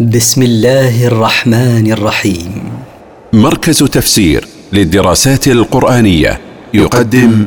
بسم 0.00 0.42
الله 0.42 1.06
الرحمن 1.06 1.92
الرحيم. 1.92 2.72
مركز 3.32 3.78
تفسير 3.78 4.44
للدراسات 4.72 5.48
القرآنية 5.48 6.40
يقدم 6.74 7.46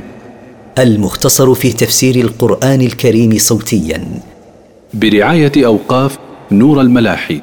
المختصر 0.78 1.54
في 1.54 1.73
تفسير 1.73 2.15
القرآن 2.15 2.81
الكريم 2.81 3.38
صوتيا. 3.38 4.21
برعاية 4.94 5.52
أوقاف 5.57 6.17
نور 6.51 6.81
الملاحي. 6.81 7.41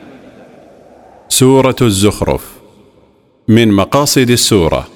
سورة 1.28 1.76
الزخرف. 1.82 2.42
من 3.48 3.72
مقاصد 3.72 4.30
السورة. 4.30 4.88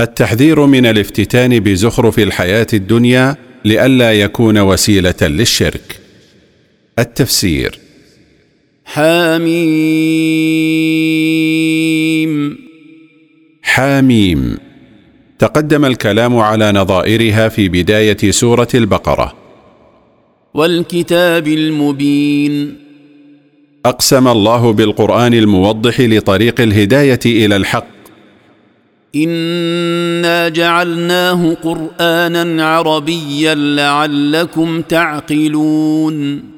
التحذير 0.00 0.66
من 0.66 0.86
الافتتان 0.86 1.60
بزخرف 1.60 2.18
الحياة 2.18 2.66
الدنيا 2.72 3.36
لئلا 3.64 4.12
يكون 4.12 4.58
وسيلة 4.58 5.14
للشرك. 5.22 6.00
التفسير. 6.98 7.85
حميم. 8.86 9.56
حاميم 13.62 14.58
تقدم 15.38 15.84
الكلام 15.84 16.36
على 16.36 16.72
نظائرها 16.72 17.48
في 17.48 17.68
بداية 17.68 18.30
سورة 18.30 18.68
البقرة. 18.74 19.34
والكتاب 20.54 21.46
المبين. 21.46 22.76
أقسم 23.86 24.28
الله 24.28 24.72
بالقرآن 24.72 25.34
الموضح 25.34 26.00
لطريق 26.00 26.60
الهداية 26.60 27.20
إلى 27.26 27.56
الحق. 27.56 27.86
إنا 29.16 30.48
جعلناه 30.48 31.54
قرانا 31.54 32.66
عربيا 32.66 33.54
لعلكم 33.54 34.80
تعقلون. 34.80 36.55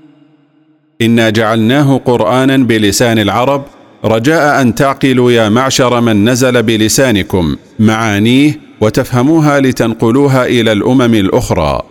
إنا 1.03 1.31
جعلناه 1.31 1.97
قرآنا 1.97 2.57
بلسان 2.57 3.19
العرب 3.19 3.65
رجاء 4.05 4.63
أن 4.63 4.75
تعقلوا 4.75 5.33
يا 5.33 5.49
معشر 5.49 6.01
من 6.01 6.29
نزل 6.29 6.63
بلسانكم 6.63 7.57
معانيه 7.79 8.61
وتفهموها 8.81 9.61
لتنقلوها 9.61 10.47
إلى 10.47 10.73
الأمم 10.73 11.15
الأخرى. 11.15 11.83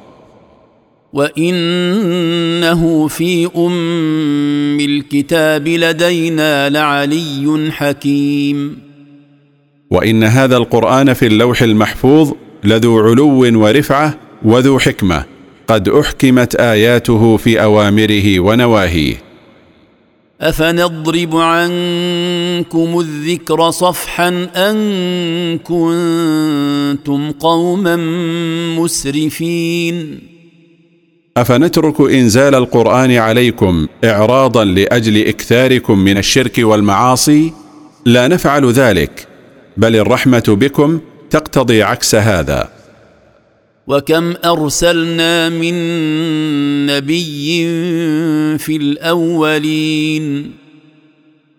وإنه 1.14 3.08
في 3.08 3.49
أم 3.58 4.80
الكتاب 4.80 5.67
لدينا 5.67 6.69
لعلي 6.69 7.71
حكيم. 7.71 8.77
وإن 9.92 10.23
هذا 10.23 10.58
القرآن 10.58 11.14
في 11.14 11.27
اللوح 11.27 11.61
المحفوظ 11.61 12.31
لذو 12.64 12.99
علو 12.99 13.61
ورفعة 13.61 14.17
وذو 14.45 14.80
حكمة. 14.80 15.36
قد 15.68 15.90
أحكمت 15.90 16.56
آياته 16.56 17.38
في 17.38 17.64
أوامره 17.64 18.40
ونواهيه. 18.40 19.16
أفنضرب 20.42 21.36
عنكم 21.36 23.00
الذكر 23.00 23.72
صفحا 23.72 24.48
أن 24.56 24.78
كنتم 25.58 27.32
قوما 27.32 27.95
مسرفين؟ 28.80 30.20
أفنترك 31.38 32.02
إنزال 32.02 32.56
القرآن 32.56 33.12
عليكم 33.12 33.88
إعراضا 34.04 34.64
لأجل 34.64 35.28
إكثاركم 35.28 36.00
من 36.00 36.18
الشرك 36.18 36.60
والمعاصي؟ 36.60 37.54
لا 38.06 38.28
نفعل 38.28 38.72
ذلك 38.72 39.28
بل 39.78 39.95
الرحمة 39.95 40.44
بكم 40.48 41.00
تقتضي 41.30 41.84
عكس 41.84 42.16
هذا. 42.16 42.77
وكم 43.88 44.33
ارسلنا 44.45 45.49
من 45.49 45.75
نبي 46.85 47.67
في 48.57 48.75
الاولين 48.75 50.52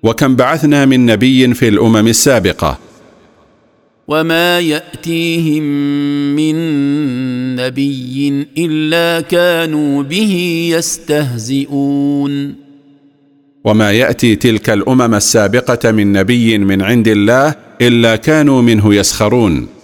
وكم 0.02 0.36
بعثنا 0.36 0.84
من 0.84 1.06
نبي 1.06 1.54
في 1.54 1.68
الأمم 1.68 2.06
السابقة 2.08 2.78
وما 4.08 4.60
ياتيهم 4.60 5.62
من 6.36 6.56
نبي 7.56 8.46
الا 8.58 9.20
كانوا 9.20 10.02
به 10.02 10.68
يستهزئون 10.72 12.54
وما 13.64 13.92
يأتي 13.92 14.36
تلك 14.36 14.70
الأمم 14.70 15.14
السابقة 15.14 15.92
من 15.92 16.12
نبي 16.12 16.58
من 16.58 16.82
عند 16.82 17.08
الله 17.08 17.54
إلا 17.80 18.16
كانوا 18.16 18.62
منه 18.62 18.94
يسخرون 18.94 19.77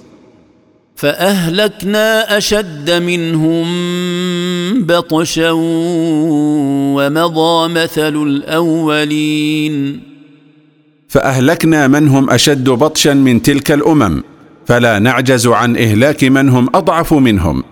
فأهلكنا 1.04 2.38
أشد 2.38 2.91
منهم 2.91 3.66
بطشا 4.84 5.50
ومضى 6.97 7.69
مثل 7.69 8.22
الأولين. 8.22 10.00
فأهلكنا 11.09 11.88
من 11.88 12.09
هم 12.09 12.31
أشد 12.31 12.70
بطشا 12.70 13.10
من 13.10 13.42
تلك 13.42 13.72
الأمم 13.72 14.22
فلا 14.66 14.98
نعجز 14.98 15.47
عن 15.47 15.76
إهلاك 15.76 16.25
من 16.25 16.48
هم 16.48 16.69
أضعف 16.75 17.15
منهم. 17.15 17.65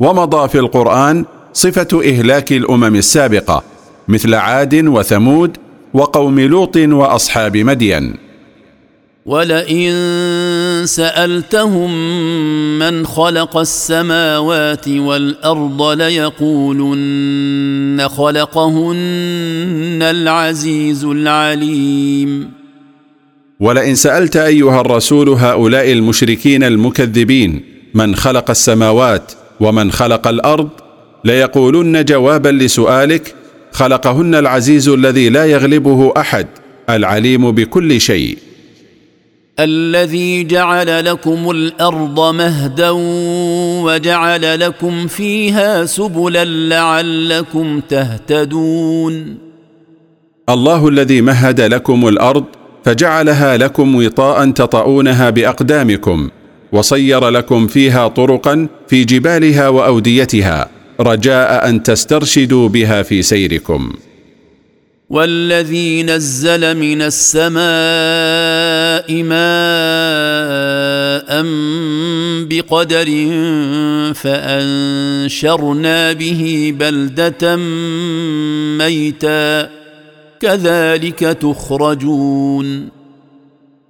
ومضى 0.00 0.48
في 0.48 0.58
القرآن 0.58 1.24
صفة 1.52 2.02
إهلاك 2.04 2.52
الأمم 2.52 2.96
السابقة 2.96 3.62
مثل 4.08 4.34
عاد 4.34 4.74
وثمود 4.74 5.56
وقوم 5.94 6.40
لوط 6.40 6.76
وأصحاب 6.76 7.56
مدين. 7.56 8.23
ولئن 9.26 9.92
سألتهم 10.84 11.90
من 12.78 13.06
خلق 13.06 13.56
السماوات 13.56 14.88
والأرض 14.88 15.82
ليقولن 15.82 17.28
خلقهن 18.08 19.98
العزيز 20.02 21.04
العليم. 21.04 22.50
ولئن 23.60 23.94
سألت 23.94 24.36
أيها 24.36 24.80
الرسول 24.80 25.28
هؤلاء 25.28 25.92
المشركين 25.92 26.62
المكذبين 26.64 27.62
من 27.94 28.14
خلق 28.16 28.50
السماوات 28.50 29.32
ومن 29.60 29.92
خلق 29.92 30.28
الأرض 30.28 30.68
ليقولن 31.24 32.04
جوابا 32.04 32.48
لسؤالك 32.48 33.34
خلقهن 33.72 34.34
العزيز 34.34 34.88
الذي 34.88 35.28
لا 35.28 35.44
يغلبه 35.44 36.12
أحد 36.16 36.46
العليم 36.90 37.50
بكل 37.50 38.00
شيء. 38.00 38.38
الذي 39.60 40.44
جعل 40.44 41.04
لكم 41.04 41.50
الأرض 41.50 42.34
مهدا 42.34 42.90
وجعل 43.84 44.60
لكم 44.60 45.06
فيها 45.06 45.84
سبلا 45.84 46.44
لعلكم 46.44 47.80
تهتدون. 47.80 49.38
الله 50.48 50.88
الذي 50.88 51.20
مهد 51.20 51.60
لكم 51.60 52.08
الأرض 52.08 52.44
فجعلها 52.84 53.56
لكم 53.56 53.94
وطاء 53.94 54.50
تطؤونها 54.50 55.30
بأقدامكم 55.30 56.28
وصير 56.72 57.28
لكم 57.28 57.66
فيها 57.66 58.08
طرقا 58.08 58.68
في 58.88 59.04
جبالها 59.04 59.68
وأوديتها 59.68 60.68
رجاء 61.00 61.68
أن 61.68 61.82
تسترشدوا 61.82 62.68
بها 62.68 63.02
في 63.02 63.22
سيركم. 63.22 63.92
والذي 65.10 66.02
نزل 66.02 66.76
من 66.76 67.02
السماء 67.02 67.62
ماء 69.22 69.44
بقدر 72.48 73.06
فأنشرنا 74.14 76.12
به 76.12 76.74
بلدة 76.78 77.56
ميتا. 78.78 79.70
كذلك 80.40 81.18
تخرجون. 81.18 82.88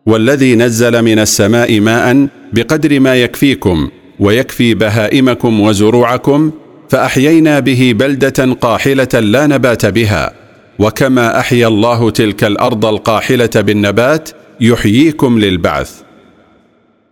والذي 0.07 0.57
نزل 0.57 1.03
من 1.03 1.19
السماء 1.19 1.81
ماء 1.81 2.29
بقدر 2.53 3.01
ما 3.01 3.15
يكفيكم 3.15 3.91
ويكفي 4.21 4.75
بهائمكم 4.75 5.61
وزروعكم 5.61 6.51
فأحيينا 6.89 7.61
به 7.61 7.93
بلدة 7.97 8.53
قاحلة 8.61 9.09
لا 9.15 9.47
نبات 9.47 9.87
بها. 9.87 10.44
وكما 10.79 11.41
أحيا 11.41 11.69
الله 11.69 12.11
تلك 12.11 12.45
الأرض 12.45 12.87
القاحلة 12.87 13.51
بالنبات 13.55 14.29
يحييكم 14.61 15.39
للبعث. 15.39 15.93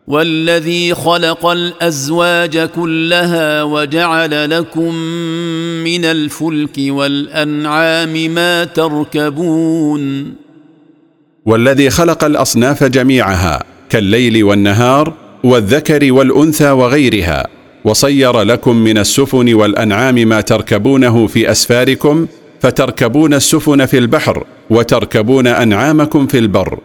والذي 0.06 0.94
خلق 0.94 1.46
الأزواج 1.46 2.58
كلها 2.58 3.62
وجعل 3.62 4.50
لكم 4.50 4.94
من 5.84 6.04
الفلك 6.04 6.76
والأنعام 6.78 8.34
ما 8.34 8.64
تركبون. 8.64 10.34
والذي 11.46 11.90
خلق 11.90 12.24
الأصناف 12.24 12.84
جميعها 12.84 13.64
كالليل 13.90 14.44
والنهار 14.44 15.12
والذكر 15.44 16.12
والأنثى 16.12 16.70
وغيرها 16.70 17.46
وصير 17.84 18.42
لكم 18.42 18.76
من 18.76 18.98
السفن 18.98 19.54
والأنعام 19.54 20.14
ما 20.14 20.40
تركبونه 20.40 21.26
في 21.26 21.50
أسفاركم 21.50 22.26
فتركبون 22.62 23.34
السفن 23.34 23.86
في 23.86 23.98
البحر 23.98 24.44
وتركبون 24.70 25.46
أنعامكم 25.46 26.26
في 26.26 26.38
البر. 26.38 26.78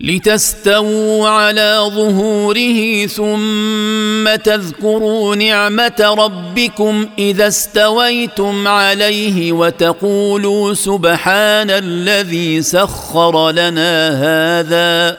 لتستووا 0.00 1.28
على 1.28 1.78
ظهوره 1.94 3.06
ثم 3.06 4.34
تذكروا 4.34 5.36
نعمة 5.36 6.14
ربكم 6.18 7.08
إذا 7.18 7.48
استويتم 7.48 8.68
عليه 8.68 9.52
وتقولوا 9.52 10.74
سبحان 10.74 11.70
الذي 11.70 12.62
سخر 12.62 13.50
لنا 13.50 14.08
هذا. 14.24 15.18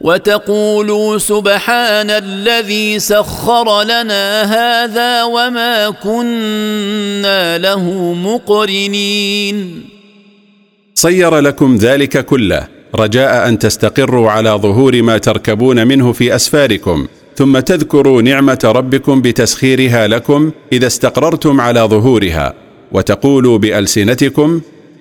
وتقولوا 0.00 1.18
سبحان 1.18 2.10
الذي 2.10 2.98
سخر 2.98 3.82
لنا 3.82 4.42
هذا 4.42 5.24
وما 5.24 5.90
كنا 5.90 7.58
له 7.58 8.14
مقرنين. 8.14 9.84
صير 10.94 11.38
لكم 11.38 11.76
ذلك 11.76 12.24
كله 12.24 12.66
رجاء 12.94 13.48
أن 13.48 13.58
تستقروا 13.58 14.30
على 14.30 14.50
ظهور 14.50 15.02
ما 15.02 15.18
تركبون 15.18 15.86
منه 15.86 16.12
في 16.12 16.34
أسفاركم 16.34 17.06
ثم 17.36 17.58
تذكروا 17.58 18.22
نعمة 18.22 18.58
ربكم 18.64 19.22
بتسخيرها 19.22 20.06
لكم 20.06 20.50
إذا 20.72 20.86
استقررتم 20.86 21.60
على 21.60 21.80
ظهورها 21.80 22.54
وتقولوا 22.92 23.58
بألسنتكم 23.58 24.60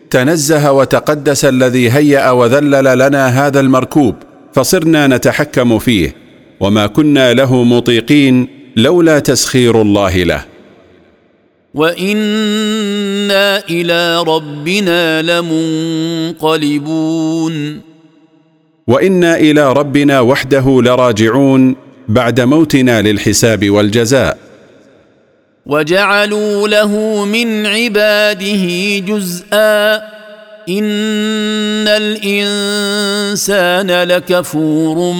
تنزه 0.09 0.71
وتقدس 0.71 1.45
الذي 1.45 1.91
هيأ 1.91 2.31
وذلل 2.31 2.99
لنا 2.99 3.27
هذا 3.27 3.59
المركوب. 3.59 4.15
فصرنا 4.53 5.07
نتحكم 5.07 5.79
فيه 5.79 6.15
وما 6.59 6.87
كنا 6.87 7.33
له 7.33 7.63
مطيقين 7.63 8.47
لولا 8.75 9.19
تسخير 9.19 9.81
الله 9.81 10.23
له. 10.23 10.45
وإنا 11.73 13.63
إلى 13.69 14.23
ربنا 14.23 15.21
لمنقلبون. 16.41 17.81
وإنا 18.87 19.37
إلى 19.37 19.73
ربنا 19.73 20.19
وحده 20.19 20.81
لراجعون 20.81 21.75
بعد 22.07 22.41
موتنا 22.41 23.01
للحساب 23.01 23.69
والجزاء. 23.69 24.37
وجعلوا 25.65 26.67
له 26.67 27.25
من 27.25 27.65
عباده 27.65 28.97
جزءا. 28.99 30.16
ان 30.69 31.87
الانسان 31.87 33.47
لكفور 34.03 35.13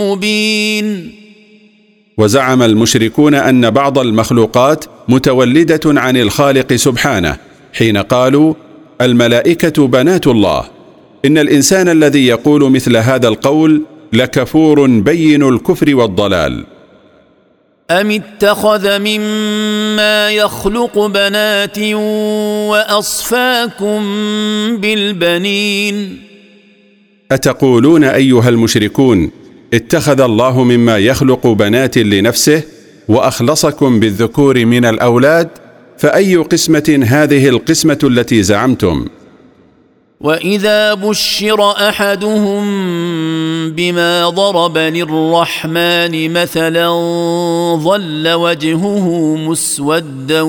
مبين. 0.00 1.12
وزعم 2.18 2.62
المشركون 2.62 3.34
أن 3.34 3.70
بعض 3.70 3.98
المخلوقات 3.98 4.84
متولدة 5.08 5.80
عن 5.86 6.16
الخالق 6.16 6.72
سبحانه 6.72 7.36
حين 7.72 7.96
قالوا 7.96 8.54
الملائكة 9.00 9.86
بنات 9.86 10.26
الله. 10.26 10.64
إن 11.24 11.38
الإنسان 11.38 11.88
الذي 11.88 12.26
يقول 12.26 12.70
مثل 12.70 12.96
هذا 12.96 13.28
القول 13.28 13.82
لكفور 14.12 14.86
بين 14.86 15.42
الكفر 15.42 15.94
والضلال. 15.94 16.64
أم 17.90 18.10
اتخذ 18.10 18.98
مما 18.98 20.30
يخلق 20.30 21.06
بنات 21.06 21.78
وأصفاكم 22.68 24.00
بالبنين؟ 24.76 26.22
أتقولون 27.32 28.04
أيها 28.04 28.48
المشركون 28.48 29.30
اتخذ 29.74 30.20
الله 30.20 30.64
مما 30.64 30.98
يخلق 30.98 31.46
بنات 31.46 31.98
لنفسه 31.98 32.62
وأخلصكم 33.08 34.00
بالذكور 34.00 34.64
من 34.64 34.84
الأولاد 34.84 35.48
فأي 35.98 36.36
قسمة 36.36 37.00
هذه 37.06 37.48
القسمة 37.48 37.98
التي 38.04 38.42
زعمتم؟ 38.42 39.06
واذا 40.20 40.94
بشر 40.94 41.70
احدهم 41.70 42.64
بما 43.70 44.28
ضرب 44.28 44.78
للرحمن 44.78 46.32
مثلا 46.32 46.88
ظل 47.76 48.28
وجهه 48.32 49.36
مسودا 49.36 50.42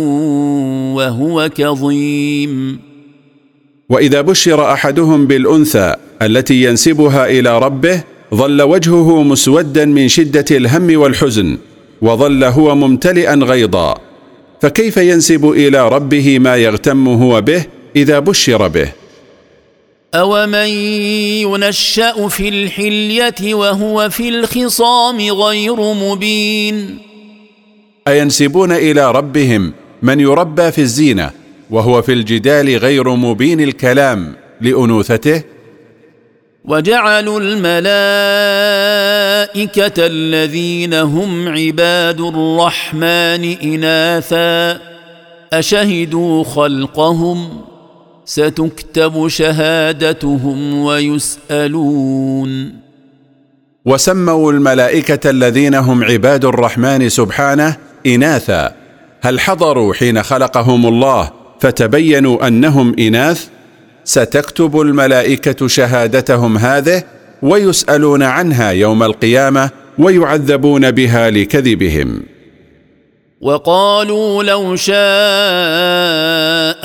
وهو 0.96 1.50
كظيم. 1.56 2.80
واذا 3.90 4.22
بشر 4.22 4.74
احدهم 4.74 5.28
بالانثى 5.28 5.96
التي 6.22 6.64
ينسبها 6.64 7.26
إلى 7.26 7.60
ربه 7.60 8.04
ظل 8.36 8.62
وجهه 8.62 9.24
مسودا 9.24 9.86
من 9.86 10.08
شده 10.08 10.46
الهم 10.52 11.00
والحزن 11.00 11.58
وظل 12.02 12.44
هو 12.44 12.76
ممتلئا 12.76 13.36
غيظا. 13.36 13.98
فكيف 14.62 14.98
ينسب 14.98 15.50
إلى 15.50 15.90
ربه 15.90 16.40
ما 16.40 16.56
يغتم 16.56 17.08
هو 17.08 17.42
به 17.42 17.66
اذا 17.96 18.20
بشر 18.20 18.68
به؟ 18.68 19.07
أومن 20.18 20.68
ينشأ 21.46 22.28
في 22.28 22.50
الحلية 22.50 23.54
وهو 23.54 24.10
في 24.10 24.30
الخصام 24.30 25.22
غير 25.32 25.76
مبين 25.76 27.00
أينسبون 28.08 28.72
إلى 28.72 29.12
ربهم 29.12 29.74
من 30.02 30.20
يربى 30.20 30.72
في 30.72 30.82
الزينة 30.82 31.32
وهو 31.70 32.02
في 32.02 32.14
الجدال 32.14 32.78
غير 32.78 33.10
مبين 33.10 33.62
الكلام 33.62 34.36
لأنوثته؟ 34.62 35.44
وجعلوا 36.66 37.40
الملائكة 37.40 37.66
الذين 40.06 40.94
هم 40.94 41.48
عباد 41.48 42.22
الرحمن 42.22 43.56
إناثا 43.64 44.80
أشهدوا 45.54 46.44
خلقهم 46.44 47.62
ستكتب 48.30 49.28
شهادتهم 49.28 50.80
ويسألون. 50.80 52.74
وسموا 53.86 54.52
الملائكة 54.52 55.30
الذين 55.30 55.76
هم 55.76 56.04
عباد 56.04 56.46
الرحمن 56.46 57.10
سبحانه 57.10 57.76
إناثا. 58.06 58.76
هل 59.22 59.40
حضروا 59.40 59.94
حين 59.94 60.24
خلقهم 60.24 60.86
الله 60.86 61.32
فتبينوا 61.60 62.48
أنهم 62.48 62.96
إناث؟ 63.00 63.48
ستكتب 64.04 64.82
الملائكة 64.82 65.68
شهادتهم 65.68 66.58
هذه 66.58 67.04
ويسألون 67.42 68.24
عنها 68.24 68.72
يوم 68.72 69.04
القيامة 69.04 69.70
ويعذبون 69.98 70.92
بها 70.92 71.30
لكذبهم. 71.30 72.24
وقالوا 73.42 74.44
لو 74.44 74.76
شاء 74.76 74.98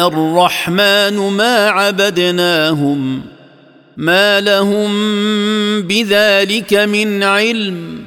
الرحمن 0.09 1.17
ما 1.17 1.69
عبدناهم 1.69 3.23
ما 3.97 4.41
لهم 4.41 4.93
بذلك 5.83 6.75
من 6.75 7.23
علم 7.23 7.99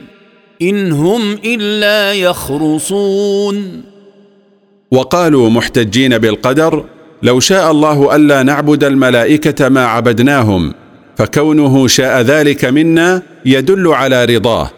إن 0.62 0.92
هم 0.92 1.34
إلا 1.46 2.14
يخرصون. 2.14 3.82
وقالوا 4.92 5.50
محتجين 5.50 6.18
بالقدر 6.18 6.86
لو 7.24 7.40
شاء 7.40 7.72
الله 7.72 8.16
ألا 8.16 8.44
نعبد 8.44 8.84
الملائكة 8.84 9.70
ما 9.70 9.86
عبدناهم 9.86 10.74
فكونه 11.18 11.88
شاء 11.88 12.22
ذلك 12.22 12.66
منا 12.66 13.22
يدل 13.46 13.88
على 13.88 14.26
رضاه. 14.26 14.72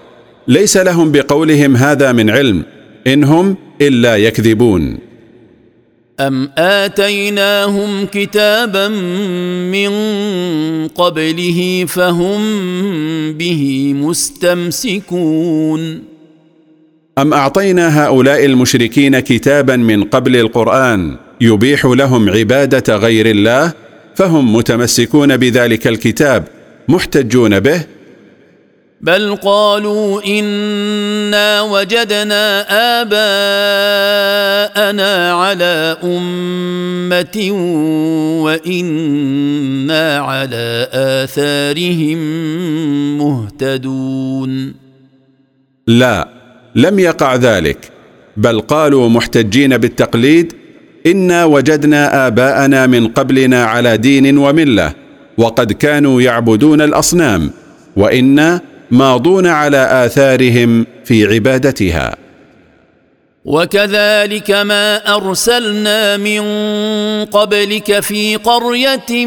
ليس 0.48 0.78
لهم 0.78 1.12
بقولهم 1.12 1.76
هذا 1.76 2.12
من 2.12 2.30
علم 2.30 2.64
إن 3.08 3.24
هم 3.24 3.58
إلا 3.82 4.18
يكذبون. 4.18 4.98
أم 6.20 6.50
آتيناهم 6.58 8.06
كتابا 8.06 8.88
من 9.74 9.92
قبله 10.88 11.86
فهم 11.88 12.42
به 13.34 13.94
مستمسكون. 13.98 15.82
أم 17.18 17.34
أعطينا 17.34 18.06
هؤلاء 18.06 18.46
المشركين 18.46 19.20
كتابا 19.20 19.76
من 19.76 20.04
قبل 20.04 20.36
القرآن 20.36 21.16
يبيح 21.42 21.86
لهم 21.86 22.30
عبادة 22.30 22.96
غير 22.96 23.26
الله 23.26 23.74
فهم 24.16 24.56
متمسكون 24.56 25.38
بذلك 25.38 25.88
الكتاب 25.88 26.48
محتجون 26.88 27.60
به 27.60 27.82
بل 29.02 29.36
قالوا 29.36 30.22
إنا 30.26 31.62
وجدنا 31.62 32.66
آباءنا 33.02 34.24
على 35.34 35.98
أمة 36.04 37.52
وإنا 38.42 40.18
على 40.18 40.88
آثارهم 40.94 42.18
مهتدون. 43.18 44.74
لا 45.88 46.28
لم 46.76 47.00
يقع 47.00 47.36
ذلك 47.36 47.92
بل 48.38 48.60
قالوا 48.60 49.10
محتجين 49.10 49.78
بالتقليد 49.78 50.54
إنا 51.06 51.46
وجدنا 51.46 52.28
آباءنا 52.28 52.88
من 52.88 53.08
قبلنا 53.08 53.64
على 53.64 53.98
دين 53.98 54.38
وملة 54.38 54.94
وقد 55.38 55.72
كانوا 55.72 56.22
يعبدون 56.22 56.82
الأصنام 56.82 57.52
وإنا 57.96 58.62
ماضون 58.92 59.48
على 59.48 60.06
آثارهم 60.06 60.86
في 61.06 61.26
عبادتها. 61.26 62.28
وكذلك 63.48 64.52
ما 64.52 65.16
أرسلنا 65.16 66.18
من 66.18 66.42
قبلك 67.26 68.00
في 68.00 68.36
قرية 68.36 69.26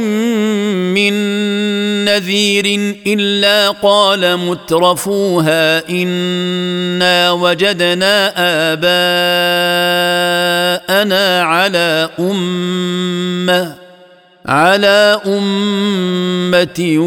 من 0.94 1.14
نذير 2.04 2.96
إلا 3.06 3.70
قال 3.70 4.36
مترفوها 4.36 5.88
إنا 5.88 7.30
وجدنا 7.30 8.32
آباءنا 8.72 9.02
على 11.42 12.08
أمة 12.18 12.99
على 14.46 15.20
أمة 15.26 16.98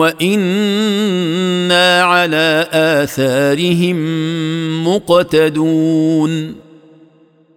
وإنا 0.00 2.02
على 2.02 2.66
آثارهم 2.72 3.96
مقتدون. 4.84 6.54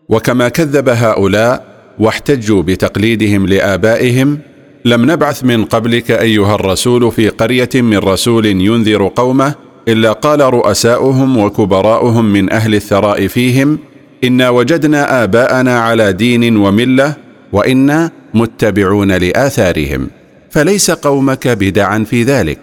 وكما 0.10 0.50
كذب 0.50 0.90
هؤلاء 0.90 1.66
واحتجوا 2.00 2.62
بتقليدهم 2.62 3.48
لآبائهم 3.48 4.40
لم 4.86 5.12
نبعث 5.12 5.44
من 5.44 5.66
قبلك 5.66 6.12
أيها 6.12 6.56
الرسول 6.56 7.12
في 7.12 7.30
قرية 7.30 7.70
من 7.76 7.98
رسول 7.98 8.46
ينذر 8.46 9.08
قومه 9.08 9.56
إلا 9.88 10.12
قال 10.12 10.42
رؤساؤهم 10.42 11.38
وكبراؤهم 11.38 12.26
من 12.26 12.52
أهل 12.52 12.76
الثراء 12.76 13.28
فيهم 13.28 13.80
إنا 14.24 14.50
وجدنا 14.50 15.24
آباءنا 15.24 15.80
على 15.80 16.14
دين 16.14 16.58
وملة 16.58 17.16
وأنا 17.54 18.12
متبعون 18.34 19.12
لآثارهم 19.12 20.10
فليس 20.52 20.92
قومك 20.92 21.48
بدعا 21.48 22.04
في 22.10 22.24
ذلك. 22.24 22.60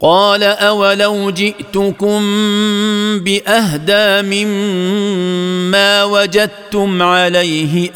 قال 0.00 0.42
أولو 0.42 1.30
جئتكم 1.30 2.20
بأهدى 3.18 4.22
مما 4.22 6.04
وجدتم 6.04 7.02
عليه 7.02 7.90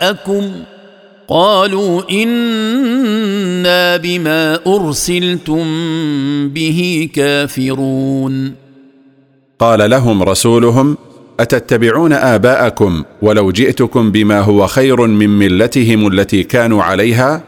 آباءكم. 0.00 0.52
قالوا 1.28 2.02
إنا 2.10 3.96
بما 3.96 4.58
أرسلتم 4.66 5.64
به 6.48 7.08
كافرون. 7.14 8.54
قال 9.58 9.90
لهم 9.90 10.22
رسولهم 10.22 10.96
أتتبعون 11.42 12.12
آباءكم 12.12 13.04
ولو 13.22 13.50
جئتكم 13.50 14.10
بما 14.10 14.40
هو 14.40 14.66
خير 14.66 15.06
من 15.06 15.38
ملتهم 15.38 16.06
التي 16.06 16.42
كانوا 16.42 16.82
عليها؟ 16.82 17.42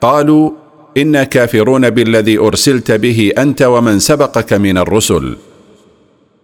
قالوا 0.00 0.50
أنا 0.96 1.24
كافرون 1.24 1.90
بالذي 1.90 2.38
أرسلت 2.38 2.92
به 2.92 3.32
أنت 3.38 3.62
ومن 3.62 3.98
سبقك 3.98 4.52
من 4.52 4.78
الرسل. 4.78 5.36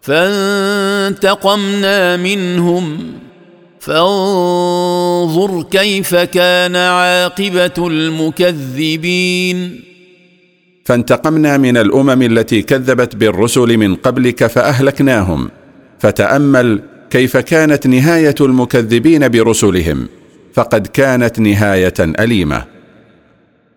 فانتقمنا 0.03 2.17
منهم 2.17 2.99
فانظر 3.81 5.63
كيف 5.71 6.15
كان 6.15 6.77
عاقبة 6.77 7.73
المكذبين. 7.79 9.81
فانتقمنا 10.85 11.57
من 11.57 11.77
الأمم 11.77 12.23
التي 12.23 12.63
كذبت 12.63 13.17
بالرسل 13.17 13.77
من 13.77 13.95
قبلك 13.95 14.47
فأهلكناهم. 14.47 15.51
فتأمل 15.99 16.92
كيف 17.13 17.37
كانت 17.37 17.87
نهاية 17.87 18.35
المكذبين 18.41 19.29
برسلهم 19.29 20.09
فقد 20.55 20.87
كانت 20.87 21.39
نهاية 21.41 21.95
أليمة. 22.01 22.65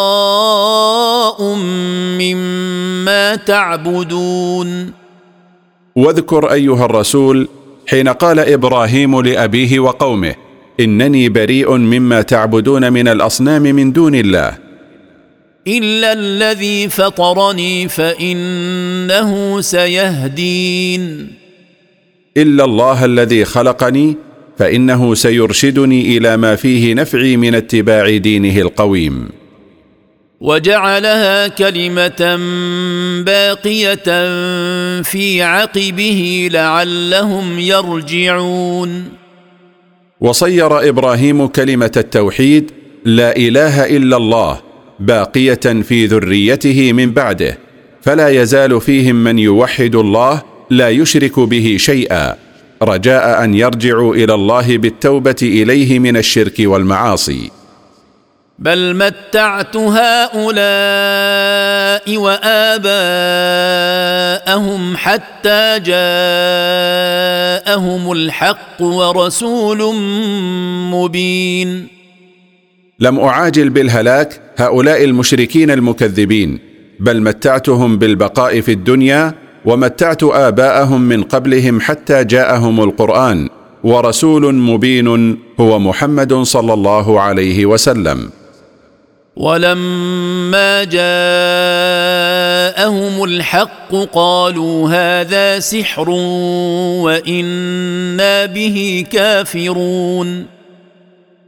مما 2.20 3.36
تعبدون. 3.36 4.92
واذكر 5.96 6.52
أيها 6.52 6.84
الرسول 6.84 7.48
حين 7.88 8.08
قال 8.08 8.38
إبراهيم 8.38 9.20
لأبيه 9.20 9.80
وقومه 9.80 10.34
إنني 10.80 11.28
بريء 11.28 11.76
مما 11.76 12.22
تعبدون 12.22 12.92
من 12.92 13.08
الأصنام 13.08 13.62
من 13.62 13.92
دون 13.92 14.14
الله 14.14 14.63
الا 15.68 16.12
الذي 16.12 16.88
فطرني 16.88 17.88
فانه 17.88 19.60
سيهدين. 19.60 21.32
الا 22.36 22.64
الله 22.64 23.04
الذي 23.04 23.44
خلقني 23.44 24.16
فانه 24.58 25.14
سيرشدني 25.14 26.16
إلى 26.16 26.36
ما 26.36 26.56
فيه 26.56 26.94
نفعي 26.94 27.36
من 27.36 27.54
اتباع 27.54 28.16
دينه 28.16 28.60
القويم. 28.60 29.28
وجعلها 30.40 31.48
كلمه 31.48 32.36
باقيه 33.26 34.04
في 35.02 35.42
عقبه 35.42 36.48
لعلهم 36.52 37.58
يرجعون. 37.58 39.04
وصير 40.20 40.88
إبراهيم 40.88 41.46
كلمه 41.46 41.92
التوحيد 41.96 42.70
لا 43.04 43.36
اله 43.36 43.96
الا 43.96 44.16
الله 44.16 44.73
باقية 45.00 45.82
في 45.82 46.06
ذريته 46.06 46.92
من 46.92 47.12
بعده 47.12 47.58
فلا 48.02 48.28
يزال 48.28 48.80
فيهم 48.80 49.16
من 49.24 49.38
يوحد 49.38 49.94
الله 49.94 50.42
لا 50.70 50.90
يشرك 50.90 51.40
به 51.40 51.76
شيئا 51.78 52.36
رجاء 52.82 53.44
أن 53.44 53.54
يرجعوا 53.54 54.14
إلى 54.14 54.34
الله 54.34 54.78
بالتوبة 54.78 55.36
إليه 55.42 55.98
من 55.98 56.16
الشرك 56.16 56.54
والمعاصي. 56.60 57.50
بل 58.58 58.96
متعت 58.96 59.76
هؤلاء 59.76 60.46
وآباءهم 62.16 62.96
حتى 64.96 65.80
جاءهم 65.84 66.02
الحق 68.12 68.82
ورسول 68.82 69.94
مبين. 70.90 71.93
لم 73.00 73.18
أعاجل 73.20 73.70
بالهلاك 73.70 74.40
هؤلاء 74.56 75.04
المشركين 75.04 75.70
المكذبين 75.70 76.58
بل 77.00 77.22
متعتهم 77.22 77.98
بالبقاء 77.98 78.60
في 78.60 78.72
الدنيا 78.72 79.34
ومتعت 79.64 80.22
آباءهم 80.22 81.00
من 81.00 81.22
قبلهم 81.22 81.80
حتى 81.80 82.24
جاءهم 82.24 82.82
القرآن 82.82 83.48
ورسول 83.84 84.54
مبين 84.54 85.38
هو 85.60 85.78
محمد 85.78 86.34
صلى 86.34 86.72
الله 86.72 87.20
عليه 87.20 87.66
وسلم. 87.66 88.30
ولما 89.36 90.84
جاءهم 90.84 91.04
الحق 93.24 93.94
قالوا 94.12 94.88
هذا 94.90 95.58
سحر 95.58 96.10
وإنا 97.00 98.46
به 98.46 99.06
كافرون. 99.10 100.46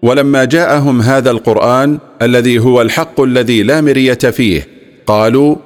ولما 0.06 0.44
جاءهم 0.44 1.02
هذا 1.02 1.30
القرآن 1.30 1.98
الذي 2.22 2.58
هو 2.58 2.82
الحق 2.82 3.20
الذي 3.20 3.62
لا 3.62 3.80
مرية 3.80 4.14
فيه 4.14 4.68
قالوا 5.06 5.56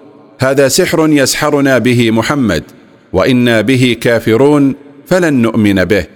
هذا 0.40 0.68
سحر 0.68 1.08
يسحرنا 1.08 1.78
به 1.78 2.10
محمد 2.10 2.64
وإنا 3.12 3.60
به 3.60 3.96
كافرون 4.00 4.74
فلن 5.06 5.34
نؤمن 5.34 5.84
به. 5.84 6.06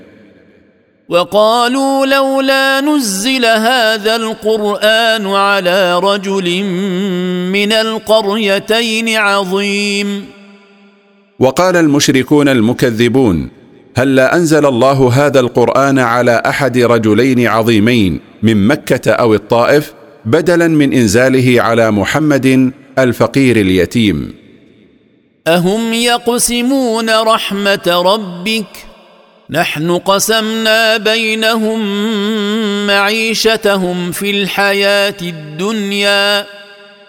وقالوا 1.08 2.06
لولا 2.06 2.80
نزل 2.80 3.44
هذا 3.44 4.16
القرآن 4.16 5.26
على 5.26 5.98
رجل 5.98 6.64
من 7.52 7.72
القريتين 7.72 9.08
عظيم. 9.16 10.26
وقال 11.38 11.76
المشركون 11.76 12.48
المكذبون 12.48 13.63
هل 13.96 14.14
لا 14.14 14.36
أنزل 14.36 14.66
الله 14.66 15.26
هذا 15.26 15.40
القرآن 15.40 15.98
على 15.98 16.42
أحد 16.46 16.78
رجلين 16.78 17.46
عظيمين 17.46 18.20
من 18.42 18.66
مكة 18.66 19.10
أو 19.10 19.34
الطائف 19.34 19.92
بدلا 20.24 20.68
من 20.68 20.92
إنزاله 20.92 21.62
على 21.62 21.90
محمد 21.90 22.72
الفقير 22.98 23.56
اليتيم؟ 23.56 24.34
أهم 25.46 25.92
يقسمون 25.92 27.10
رحمة 27.10 28.02
ربك؟ 28.06 28.66
نحن 29.50 29.90
قسمنا 29.90 30.96
بينهم 30.96 31.80
معيشتهم 32.86 34.12
في 34.12 34.30
الحياة 34.30 35.16
الدنيا. 35.22 36.46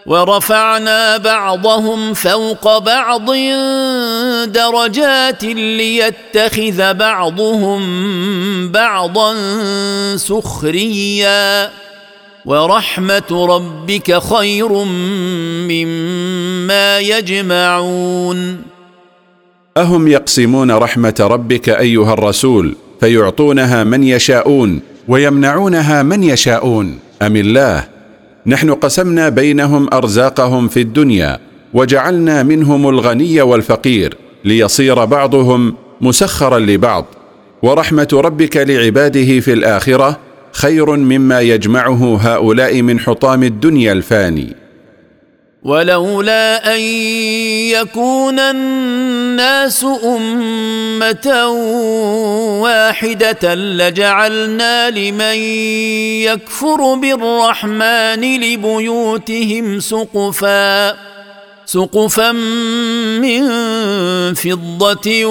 ورفعنا 0.05 1.17
بعضهم 1.17 2.13
فوق 2.13 2.77
بعض 2.77 3.31
درجات 4.45 5.43
ليتخذ 5.43 6.93
بعضهم 6.93 7.81
بعضا 8.71 9.35
سخريا. 10.15 11.69
ورحمة 12.45 13.47
ربك 13.49 14.23
خير 14.23 14.73
مما 15.69 16.99
يجمعون. 16.99 18.61
أهم 19.77 20.07
يقسمون 20.07 20.71
رحمة 20.71 21.15
ربك 21.19 21.69
أيها 21.69 22.13
الرسول 22.13 22.75
فيعطونها 22.99 23.83
من 23.83 24.03
يشاءون 24.03 24.81
ويمنعونها 25.07 26.03
من 26.03 26.23
يشاءون. 26.23 26.99
أم 27.21 27.35
الله؟ 27.35 27.94
نحن 28.47 28.71
قسمنا 28.71 29.29
بينهم 29.29 29.87
أرزاقهم 29.93 30.67
في 30.67 30.81
الدنيا 30.81 31.39
وجعلنا 31.73 32.43
منهم 32.43 32.89
الغني 32.89 33.41
والفقير 33.41 34.17
ليصير 34.43 35.05
بعضهم 35.05 35.75
مسخرا 36.01 36.59
لبعض. 36.59 37.05
ورحمة 37.61 38.07
ربك 38.13 38.57
لعباده 38.57 39.39
في 39.39 39.53
الآخرة 39.53 40.19
خير 40.51 40.95
مما 40.95 41.41
يجمعه 41.41 42.17
هؤلاء 42.21 42.81
من 42.81 42.99
حطام 42.99 43.43
الدنيا 43.43 43.91
الفاني. 43.91 44.55
ولولا 45.65 46.75
أن 46.75 46.79
يكون 47.73 48.39
الناس 48.39 49.85
أمة 50.03 51.47
واحدة 52.61 53.55
لجعلنا 53.55 54.89
لمن 54.89 55.37
يكفر 56.21 56.95
بالرحمن 56.95 58.41
لبيوتهم 58.41 59.79
سقفا 59.79 60.95
سقفا 61.65 62.31
من 63.21 63.43
فضة 64.33 65.25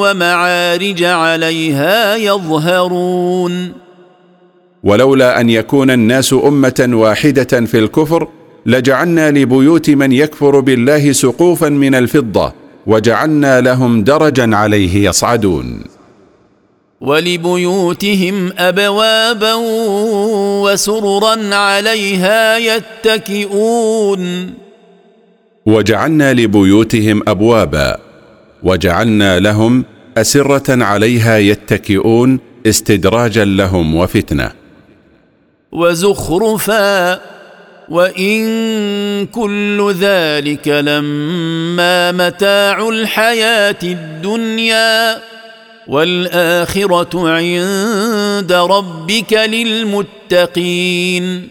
ومعارج 0.00 1.02
عليها 1.02 2.16
يظهرون. 2.16 3.72
ولولا 4.84 5.40
أن 5.40 5.50
يكون 5.50 5.90
الناس 5.90 6.32
أمة 6.32 6.88
واحدة 6.92 7.66
في 7.66 7.78
الكفر 7.78 8.28
لجعلنا 8.66 9.30
لبيوت 9.30 9.90
من 9.90 10.12
يكفر 10.12 10.60
بالله 10.60 11.12
سقوفا 11.12 11.68
من 11.68 11.94
الفضة 11.94 12.52
وجعلنا 12.86 13.60
لهم 13.60 14.04
درجا 14.04 14.56
عليه 14.56 15.08
يصعدون. 15.08 15.84
ولبيوتهم 17.00 18.52
ابوابا 18.58 19.54
وسررا 20.64 21.54
عليها 21.54 22.58
يتكئون. 22.58 24.54
وجعلنا 25.66 26.32
لبيوتهم 26.32 27.22
ابوابا 27.28 27.98
وجعلنا 28.62 29.38
لهم 29.38 29.84
أسرة 30.16 30.84
عليها 30.84 31.38
يتكئون 31.38 32.38
استدراجا 32.66 33.44
لهم 33.44 33.94
وفتنة. 33.94 34.52
وزخرفا 35.72 37.20
وإن 37.90 39.26
كل 39.26 39.94
ذلك 40.00 40.68
لما 40.68 42.12
متاع 42.12 42.88
الحياة 42.88 43.76
الدنيا 43.82 45.18
والآخرة 45.88 47.28
عند 47.28 48.52
ربك 48.52 49.32
للمتقين. 50.32 51.48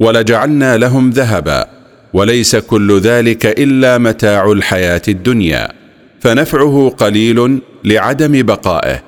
ولجعلنا 0.00 0.76
لهم 0.76 1.10
ذهبا 1.10 1.66
وليس 2.12 2.56
كل 2.56 2.98
ذلك 2.98 3.46
إلا 3.46 3.98
متاع 3.98 4.52
الحياة 4.52 5.02
الدنيا 5.08 5.68
فنفعه 6.20 6.94
قليل 6.98 7.58
لعدم 7.84 8.42
بقائه. 8.42 9.02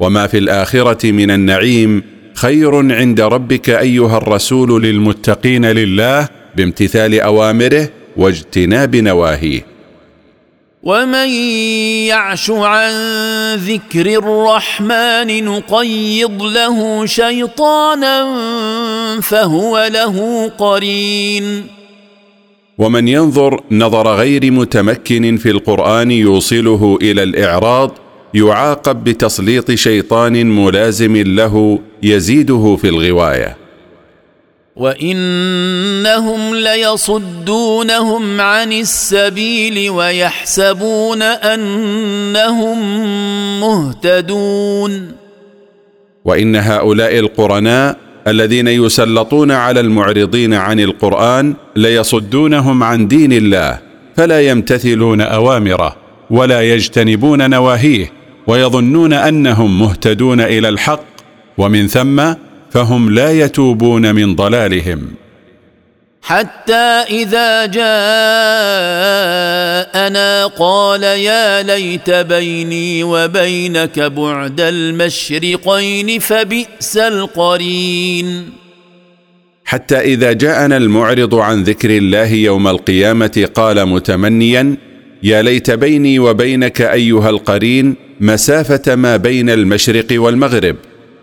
وما 0.00 0.26
في 0.26 0.38
الآخرة 0.38 1.12
من 1.12 1.30
النعيم 1.30 2.02
خير 2.34 2.92
عند 2.92 3.20
ربك 3.20 3.70
أيها 3.70 4.16
الرسول 4.16 4.82
للمتقين 4.82 5.66
لله 5.66 6.28
بامتثال 6.56 7.20
أوامره 7.20 7.88
واجتناب 8.16 8.96
نواهيه. 8.96 9.66
ومن 10.82 11.28
يعش 12.08 12.50
عن 12.50 12.92
ذكر 13.54 14.06
الرحمن 14.06 15.44
نقيض 15.44 16.42
له 16.42 17.06
شيطانا 17.06 18.24
فهو 19.20 19.88
له 19.92 20.48
قرين. 20.58 21.66
ومن 22.78 23.08
ينظر 23.08 23.60
نظر 23.70 24.14
غير 24.14 24.50
متمكن 24.50 25.36
في 25.36 25.50
القرآن 25.50 26.10
يوصله 26.10 26.98
إلى 27.02 27.22
الإعراض 27.22 28.01
يعاقب 28.34 29.04
بتسليط 29.04 29.70
شيطان 29.70 30.46
ملازم 30.64 31.16
له 31.16 31.78
يزيده 32.02 32.76
في 32.80 32.88
الغواية. 32.88 33.56
وإنهم 34.76 36.54
ليصدونهم 36.54 38.40
عن 38.40 38.72
السبيل 38.72 39.90
ويحسبون 39.90 41.22
أنهم 41.22 42.78
مهتدون. 43.60 45.12
وإن 46.24 46.56
هؤلاء 46.56 47.18
القرناء 47.18 47.96
الذين 48.26 48.68
يسلطون 48.68 49.50
على 49.50 49.80
المعرضين 49.80 50.54
عن 50.54 50.80
القرآن 50.80 51.54
ليصدونهم 51.76 52.82
عن 52.82 53.08
دين 53.08 53.32
الله 53.32 53.78
فلا 54.16 54.40
يمتثلون 54.40 55.20
أوامره 55.20 55.96
ولا 56.30 56.62
يجتنبون 56.62 57.50
نواهيه. 57.50 58.21
ويظنون 58.46 59.12
أنهم 59.12 59.78
مهتدون 59.78 60.40
إلى 60.40 60.68
الحق 60.68 61.04
ومن 61.58 61.86
ثم 61.88 62.34
فهم 62.70 63.10
لا 63.10 63.32
يتوبون 63.32 64.14
من 64.14 64.36
ضلالهم. 64.36 65.08
حتى 66.22 67.04
إذا 67.10 67.66
جاءنا 67.66 67.86
قال 70.46 71.02
يا 71.02 71.62
ليت 71.62 72.10
بيني 72.10 73.04
وبينك 73.04 73.98
بعد 73.98 74.60
المشرقين 74.60 76.18
فبئس 76.18 76.96
القرين. 76.96 78.50
حتى 79.64 79.98
إذا 79.98 80.32
جاءنا 80.32 80.76
المعرض 80.76 81.34
عن 81.34 81.62
ذكر 81.62 81.90
الله 81.90 82.32
يوم 82.32 82.68
القيامة 82.68 83.48
قال 83.54 83.86
متمنيا 83.88 84.76
يا 85.22 85.42
ليت 85.42 85.70
بيني 85.70 86.18
وبينك 86.18 86.80
أيها 86.80 87.30
القرين 87.30 87.94
مسافة 88.20 88.94
ما 88.94 89.16
بين 89.16 89.50
المشرق 89.50 90.06
والمغرب 90.10 90.76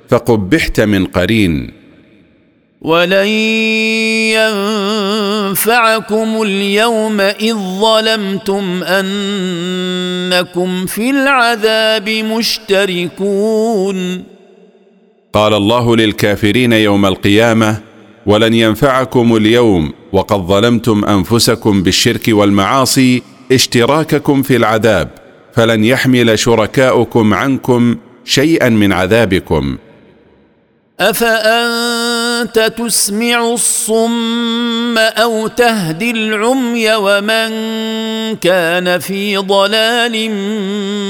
فقبحت 0.10 0.82
من 0.82 1.06
قرين. 1.06 1.72
ولن 2.82 3.28
ينفعكم 5.52 6.42
اليوم 6.42 7.22
إذ 7.22 7.56
ظلمتم 7.56 8.84
أنكم 8.84 10.86
في 10.86 11.10
العذاب 11.10 12.10
مشتركون. 12.10 13.98
قال 15.34 15.54
الله 15.54 15.96
للكافرين 15.96 16.74
يوم 16.74 17.06
القيامة 17.06 17.78
ولن 18.26 18.54
ينفعكم 18.54 19.36
اليوم 19.36 19.94
وقد 20.12 20.38
ظلمتم 20.38 21.06
أنفسكم 21.06 21.84
بالشرك 21.84 22.24
والمعاصي 22.28 23.22
اشتراككم 23.52 24.42
في 24.42 24.56
العذاب 24.56 25.10
فلن 25.54 25.84
يحمل 25.84 26.40
شركاؤكم 26.40 27.34
عنكم 27.34 27.98
شيئا 28.26 28.70
من 28.70 28.94
عذابكم. 28.94 29.78
أفأنت 31.00 32.74
تسمع 32.78 33.54
الصم 33.54 34.98
أو 34.98 35.48
تهدي 35.48 36.12
العمي 36.12 36.96
ومن 36.96 37.50
كان 38.36 39.00
في 39.00 39.38
ضلال 39.38 40.32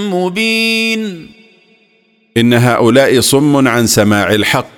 مبين؟ 0.10 1.32
إن 2.38 2.54
هؤلاء 2.54 3.20
صم 3.20 3.68
عن 3.68 3.88
سماع 3.88 4.34
الحق 4.34 4.70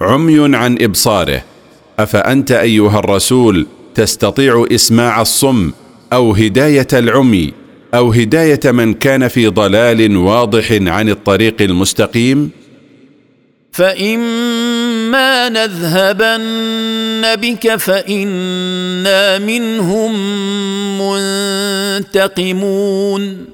عمي 0.00 0.56
عن 0.56 0.78
إبصاره. 0.80 1.42
أفأنت 1.98 2.52
أيها 2.52 2.98
الرسول 2.98 3.66
تستطيع 3.94 4.66
إسماع 4.72 5.20
الصم 5.20 5.72
أو 6.12 6.32
هداية 6.32 6.88
العمي 6.92 7.52
أو 7.94 8.12
هداية 8.12 8.60
من 8.64 8.94
كان 8.94 9.28
في 9.28 9.46
ضلال 9.46 10.16
واضح 10.16 10.72
عن 10.72 11.08
الطريق 11.08 11.62
المستقيم؟ 11.62 12.50
فاما 13.72 15.48
نذهبن 15.48 17.36
بك 17.36 17.76
فانا 17.76 19.38
منهم 19.38 20.12
منتقمون 22.00 23.44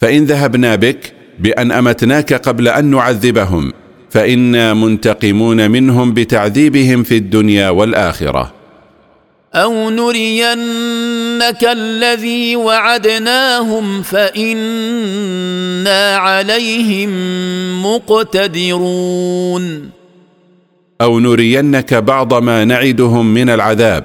فان 0.00 0.24
ذهبنا 0.24 0.74
بك 0.74 1.12
بان 1.38 1.72
امتناك 1.72 2.32
قبل 2.32 2.68
ان 2.68 2.84
نعذبهم 2.84 3.72
فانا 4.10 4.74
منتقمون 4.74 5.70
منهم 5.70 6.14
بتعذيبهم 6.14 7.02
في 7.02 7.16
الدنيا 7.16 7.70
والاخره. 7.70 8.57
أو 9.54 9.90
نرينك 9.90 11.64
الذي 11.64 12.56
وعدناهم 12.56 14.02
فانا 14.02 16.16
عليهم 16.16 17.10
مقتدرون 17.86 19.90
أو 21.00 21.20
نرينك 21.20 21.94
بعض 21.94 22.34
ما 22.34 22.64
نعدهم 22.64 23.34
من 23.34 23.50
العذاب 23.50 24.04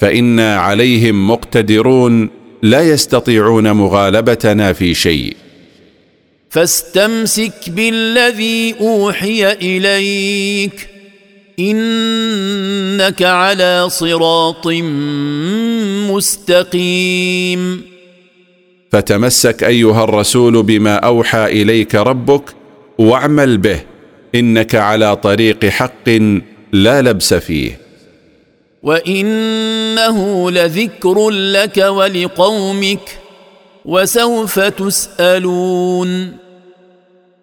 فانا 0.00 0.56
عليهم 0.56 1.30
مقتدرون 1.30 2.30
لا 2.62 2.82
يستطيعون 2.82 3.72
مغالبتنا 3.72 4.72
في 4.72 4.94
شيء. 4.94 5.36
فاستمسك 6.50 7.70
بالذي 7.70 8.74
اوحي 8.80 9.52
اليك 9.52 10.88
إنك 11.58 13.22
على 13.22 13.88
صراط 13.90 14.66
مستقيم. 16.10 17.82
فتمسك 18.92 19.64
أيها 19.64 20.04
الرسول 20.04 20.62
بما 20.62 20.96
أوحى 20.96 21.44
إليك 21.46 21.94
ربك 21.94 22.42
واعمل 22.98 23.58
به 23.58 23.80
إنك 24.34 24.74
على 24.74 25.16
طريق 25.16 25.64
حق 25.64 26.08
لا 26.72 27.02
لبس 27.02 27.34
فيه. 27.34 27.78
وإنه 28.82 30.50
لذكر 30.50 31.30
لك 31.30 31.76
ولقومك 31.76 33.18
وسوف 33.84 34.60
تسألون. 34.60 36.36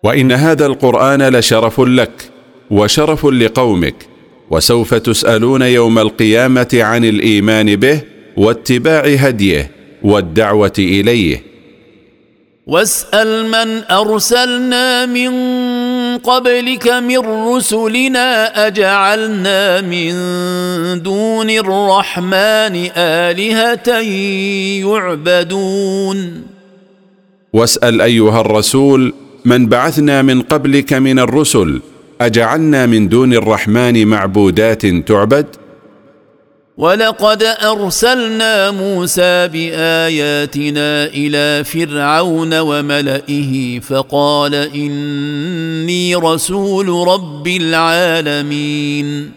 وإن 0.03 0.31
هذا 0.31 0.65
القرآن 0.65 1.35
لشرف 1.35 1.81
لك. 1.81 2.32
وشرف 2.73 3.25
لقومك 3.25 3.95
وسوف 4.51 4.93
تسألون 4.93 5.61
يوم 5.61 5.99
القيامة 5.99 6.67
عن 6.73 7.05
الإيمان 7.05 7.75
به 7.75 8.01
واتباع 8.37 9.01
هديه 9.01 9.71
والدعوة 10.03 10.73
إليه. 10.79 11.43
واسأل 12.67 13.45
من 13.51 13.83
أرسلنا 13.91 15.05
من 15.05 15.33
قبلك 16.17 16.87
من 16.87 17.17
رسلنا 17.17 18.67
أجعلنا 18.67 19.81
من 19.81 20.13
دون 21.01 21.49
الرحمن 21.49 22.89
آلهة 22.97 23.89
يعبدون. 24.87 26.43
واسأل 27.53 28.01
أيها 28.01 28.41
الرسول 28.41 29.13
من 29.45 29.67
بعثنا 29.67 30.21
من 30.21 30.41
قبلك 30.41 30.93
من 30.93 31.19
الرسل 31.19 31.81
أجعلنا 32.25 32.85
من 32.85 33.09
دون 33.09 33.33
الرحمن 33.33 34.07
معبودات 34.07 34.85
تعبد؟ 34.85 35.45
ولقد 36.77 37.43
أرسلنا 37.43 38.71
موسى 38.71 39.47
بآياتنا 39.47 41.05
إلى 41.05 41.63
فرعون 41.63 42.59
وملئه 42.59 43.79
فقال 43.79 44.55
إني 44.55 46.15
رسول 46.15 47.07
رب 47.07 47.47
العالمين. 47.47 49.31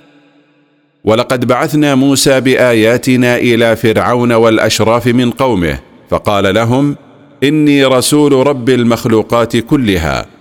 ولقد 1.05 1.45
بعثنا 1.45 1.95
موسى 1.95 2.41
بآياتنا 2.41 3.37
إلى 3.37 3.77
فرعون 3.77 4.33
والأشراف 4.33 5.07
من 5.07 5.31
قومه 5.31 5.79
فقال 6.11 6.55
لهم 6.55 6.97
إني 7.43 7.85
رسول 7.85 8.47
رب 8.47 8.69
المخلوقات 8.69 9.57
كلها. 9.57 10.36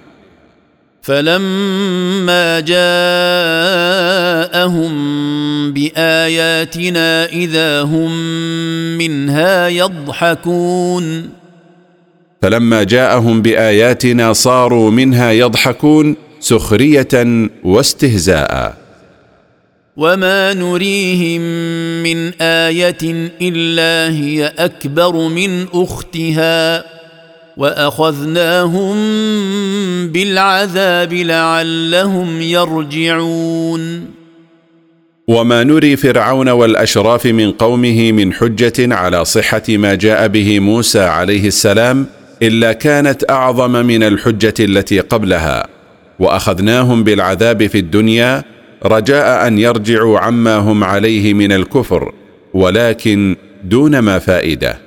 فلما 1.05 2.59
جاءهم 2.59 2.83
بآياتنا 5.73 7.25
إذا 7.25 7.81
هم 7.81 8.11
منها 8.97 9.67
يضحكون. 9.67 11.29
فلما 12.41 12.83
جاءهم 12.83 13.41
بآياتنا 13.41 14.33
صاروا 14.33 14.91
منها 14.91 15.31
يضحكون 15.31 16.15
سخرية 16.39 17.47
واستهزاء. 17.63 18.77
وما 19.97 20.53
نريهم 20.53 21.41
من 22.03 22.31
آية 22.41 23.31
إلا 23.41 24.13
هي 24.15 24.53
أكبر 24.57 25.27
من 25.27 25.65
أختها. 25.73 26.94
واخذناهم 27.57 28.95
بالعذاب 30.07 31.13
لعلهم 31.13 32.41
يرجعون 32.41 34.05
وما 35.27 35.63
نري 35.63 35.95
فرعون 35.95 36.49
والاشراف 36.49 37.25
من 37.25 37.51
قومه 37.51 38.11
من 38.11 38.33
حجه 38.33 38.95
على 38.95 39.25
صحه 39.25 39.63
ما 39.69 39.95
جاء 39.95 40.27
به 40.27 40.59
موسى 40.59 41.01
عليه 41.01 41.47
السلام 41.47 42.05
الا 42.41 42.73
كانت 42.73 43.29
اعظم 43.29 43.71
من 43.85 44.03
الحجه 44.03 44.53
التي 44.59 44.99
قبلها 44.99 45.67
واخذناهم 46.19 47.03
بالعذاب 47.03 47.67
في 47.67 47.79
الدنيا 47.79 48.43
رجاء 48.85 49.47
ان 49.47 49.59
يرجعوا 49.59 50.19
عما 50.19 50.55
هم 50.55 50.83
عليه 50.83 51.33
من 51.33 51.51
الكفر 51.51 52.11
ولكن 52.53 53.35
دون 53.63 53.99
ما 53.99 54.19
فائده 54.19 54.84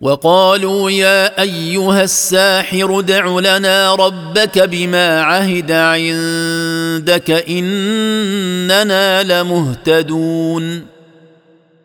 وقالوا 0.00 0.90
يا 0.90 1.42
أيها 1.42 2.02
الساحر 2.02 3.00
دع 3.00 3.38
لنا 3.38 3.94
ربك 3.94 4.58
بما 4.58 5.22
عهد 5.22 5.72
عندك 5.72 7.30
إننا 7.48 9.22
لمهتدون. 9.22 10.86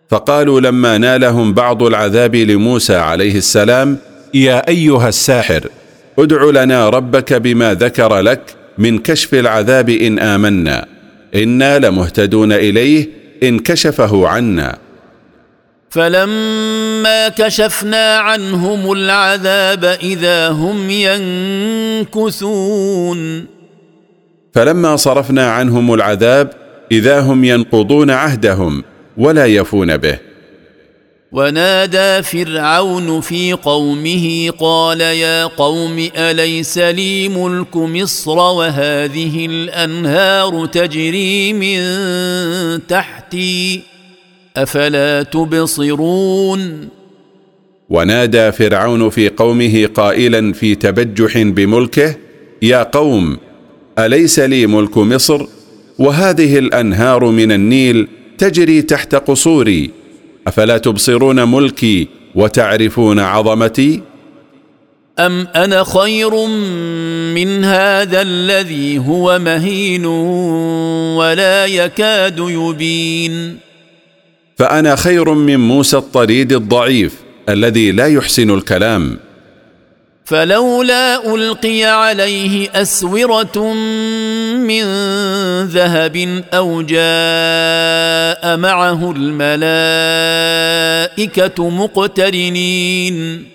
فقالوا 0.09 0.59
لما 0.59 0.97
نالهم 0.97 1.53
بعض 1.53 1.83
العذاب 1.83 2.35
لموسى 2.35 2.95
عليه 2.95 3.35
السلام 3.35 3.97
يا 4.33 4.67
أيها 4.67 5.09
الساحر 5.09 5.69
ادع 6.19 6.63
لنا 6.63 6.89
ربك 6.89 7.33
بما 7.33 7.73
ذكر 7.73 8.19
لك 8.19 8.41
من 8.77 8.99
كشف 8.99 9.33
العذاب 9.33 9.89
إن 9.89 10.19
آمنا. 10.19 10.85
إنا 11.35 11.79
لمهتدون 11.79 12.51
إليه 12.51 13.09
إن 13.43 13.59
كشفه 13.59 14.27
عنا. 14.27 14.84
فلما 15.95 17.29
كشفنا 17.29 18.17
عنهم 18.17 18.91
العذاب 18.91 19.85
إذا 19.85 20.49
هم 20.49 20.89
ينكثون. 22.09 23.45
فلما 24.53 24.95
صرفنا 24.95 25.51
عنهم 25.51 25.93
العذاب 25.93 26.53
إذا 26.91 27.19
هم 27.19 27.43
ينقضون 27.43 28.11
عهدهم 28.11 28.83
ولا 29.17 29.45
يفون 29.45 29.97
به. 29.97 30.19
ونادى 31.31 32.23
فرعون 32.23 33.21
في 33.21 33.53
قومه 33.53 34.49
قال 34.59 35.01
يا 35.01 35.45
قوم 35.45 36.09
أليس 36.17 36.77
لي 36.77 37.29
ملك 37.29 37.75
مصر 37.75 38.37
وهذه 38.37 39.45
الأنهار 39.45 40.65
تجري 40.65 41.53
من 41.53 41.81
تحتي؟ 42.87 43.94
أفلا 44.57 45.23
تبصرون؟ 45.23 46.89
ونادى 47.89 48.51
فرعون 48.51 49.09
في 49.09 49.29
قومه 49.29 49.89
قائلا 49.95 50.53
في 50.53 50.75
تبجح 50.75 51.41
بملكه 51.41 52.15
يا 52.61 52.83
قوم 52.83 53.37
أليس 53.99 54.39
لي 54.39 54.67
ملك 54.67 54.97
مصر؟ 54.97 55.45
وهذه 55.99 56.59
الأنهار 56.59 57.25
من 57.25 57.51
النيل 57.51 58.07
تجري 58.37 58.81
تحت 58.81 59.15
قصوري. 59.15 59.91
أفلا 60.47 60.77
تبصرون 60.77 61.51
ملكي 61.51 62.07
وتعرفون 62.35 63.19
عظمتي؟ 63.19 64.01
أم 65.19 65.47
أنا 65.55 65.83
خير 65.83 66.47
من 67.35 67.63
هذا 67.63 68.21
الذي 68.21 68.99
هو 68.99 69.39
مهين 69.39 70.05
ولا 71.15 71.65
يكاد 71.65 72.39
يبين؟ 72.39 73.57
فأنا 74.57 74.95
خير 74.95 75.33
من 75.33 75.59
موسى 75.59 75.97
الطريد 75.97 76.53
الضعيف 76.53 77.13
الذي 77.49 77.91
لا 77.91 78.07
يحسن 78.07 78.49
الكلام. 78.49 79.17
فلولا 80.25 81.35
ألقي 81.35 81.83
عليه 81.83 82.69
أسورة 82.81 83.73
من 84.57 84.83
ذهب 85.65 86.43
أو 86.53 86.81
جاء 86.81 88.57
معه 88.57 89.13
الملائكة 91.15 91.69
مقترنين. 91.69 93.45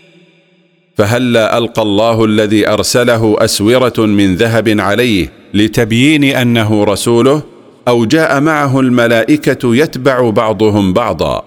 فهلا 0.97 1.59
ألقى 1.59 1.83
الله 1.83 2.25
الذي 2.25 2.69
أرسله 2.69 3.37
أسورة 3.39 3.95
من 3.99 4.37
ذهب 4.37 4.81
عليه 4.81 5.33
لتبيين 5.55 6.25
أنه 6.25 6.85
رسوله؟ 6.85 7.43
أو 7.89 8.05
جاء 8.05 8.41
معه 8.41 8.81
الملائكة 8.81 9.75
يتبع 9.77 10.31
بعضهم 10.31 10.93
بعضا. 10.93 11.45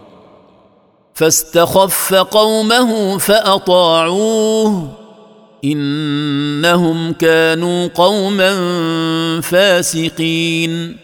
فاستخف 1.14 2.14
قومه 2.14 3.18
فأطاعوه. 3.18 4.90
إنهم 5.66 7.14
كانوا 7.14 7.88
قوما 7.88 8.52
فاسقين. 9.42 10.98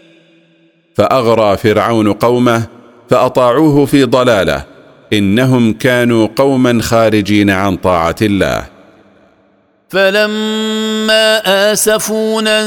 فأغرى 0.94 1.56
فرعون 1.56 2.12
قومه 2.12 2.62
فأطاعوه 3.10 3.86
في 3.86 4.04
ضلاله. 4.04 4.64
إنهم 5.12 5.72
كانوا 5.72 6.28
قوما 6.36 6.82
خارجين 6.82 7.50
عن 7.50 7.76
طاعة 7.76 8.16
الله. 8.22 8.79
فلما 9.90 11.42
آسفونا 11.72 12.60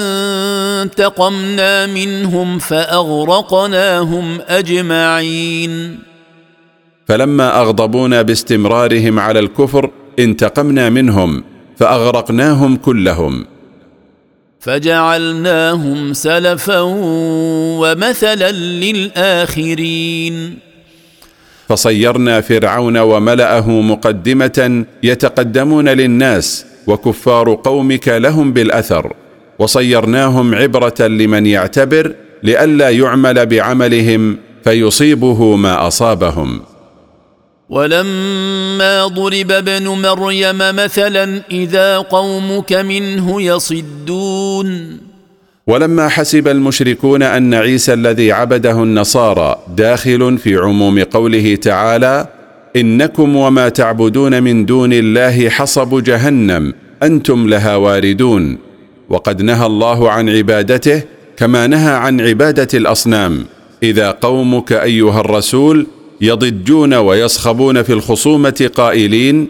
انتقمنا 0.81 1.85
منهم 1.85 2.59
فأغرقناهم 2.59 4.39
أجمعين. 4.47 5.99
فلما 7.07 7.61
أغضبونا 7.61 8.21
باستمرارهم 8.21 9.19
على 9.19 9.39
الكفر 9.39 9.91
انتقمنا 10.19 10.89
منهم 10.89 11.43
فأغرقناهم 11.77 12.75
كلهم. 12.75 13.45
فجعلناهم 14.59 16.13
سلفا 16.13 16.79
ومثلا 17.79 18.51
للآخرين. 18.51 20.57
فصيرنا 21.69 22.41
فرعون 22.41 22.97
وملأه 22.97 23.69
مقدمة 23.69 24.85
يتقدمون 25.03 25.89
للناس 25.89 26.65
وكفار 26.87 27.53
قومك 27.53 28.07
لهم 28.07 28.53
بالأثر 28.53 29.13
وصيرناهم 29.59 30.55
عبرة 30.55 30.95
لمن 30.99 31.45
يعتبر 31.45 32.15
لئلا 32.43 32.89
يعمل 32.89 33.45
بعملهم 33.45 34.37
فيصيبه 34.63 35.55
ما 35.55 35.87
أصابهم. 35.87 36.61
ولما 37.69 39.07
ضرب 39.07 39.51
ابن 39.51 39.87
مريم 39.87 40.57
مثلا 40.57 41.41
إذا 41.51 41.97
قومك 41.97 42.73
منه 42.73 43.41
يصدون. 43.41 44.99
ولما 45.67 46.09
حسب 46.09 46.47
المشركون 46.47 47.23
أن 47.23 47.53
عيسى 47.53 47.93
الذي 47.93 48.31
عبده 48.31 48.83
النصارى 48.83 49.55
داخل 49.77 50.37
في 50.37 50.55
عموم 50.55 51.03
قوله 51.03 51.55
تعالى 51.55 52.27
إنكم 52.75 53.35
وما 53.35 53.69
تعبدون 53.69 54.43
من 54.43 54.65
دون 54.65 54.93
الله 54.93 55.49
حصب 55.49 56.03
جهنم 56.03 56.73
أنتم 57.03 57.47
لها 57.47 57.75
واردون. 57.75 58.57
وقد 59.09 59.41
نهى 59.41 59.65
الله 59.65 60.11
عن 60.11 60.29
عبادته 60.29 61.01
كما 61.37 61.67
نهى 61.67 61.93
عن 61.93 62.21
عبادة 62.21 62.67
الأصنام. 62.73 63.45
إذا 63.83 64.11
قومك 64.11 64.71
أيها 64.71 65.19
الرسول 65.19 65.87
يضجون 66.21 66.93
ويصخبون 66.93 67.83
في 67.83 67.93
الخصومة 67.93 68.69
قائلين 68.75 69.47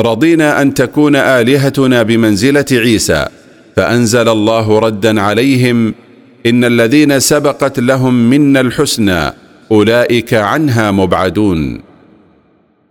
رضينا 0.00 0.62
أن 0.62 0.74
تكون 0.74 1.16
آلهتنا 1.16 2.02
بمنزلة 2.02 2.64
عيسى. 2.72 3.26
فأنزل 3.76 4.28
الله 4.28 4.78
ردا 4.78 5.20
عليهم 5.20 5.94
إن 6.46 6.64
الذين 6.64 7.20
سبقت 7.20 7.80
لهم 7.80 8.30
منا 8.30 8.60
الحسنى 8.60 9.32
أولئك 9.72 10.34
عنها 10.34 10.90
مبعدون. 10.90 11.91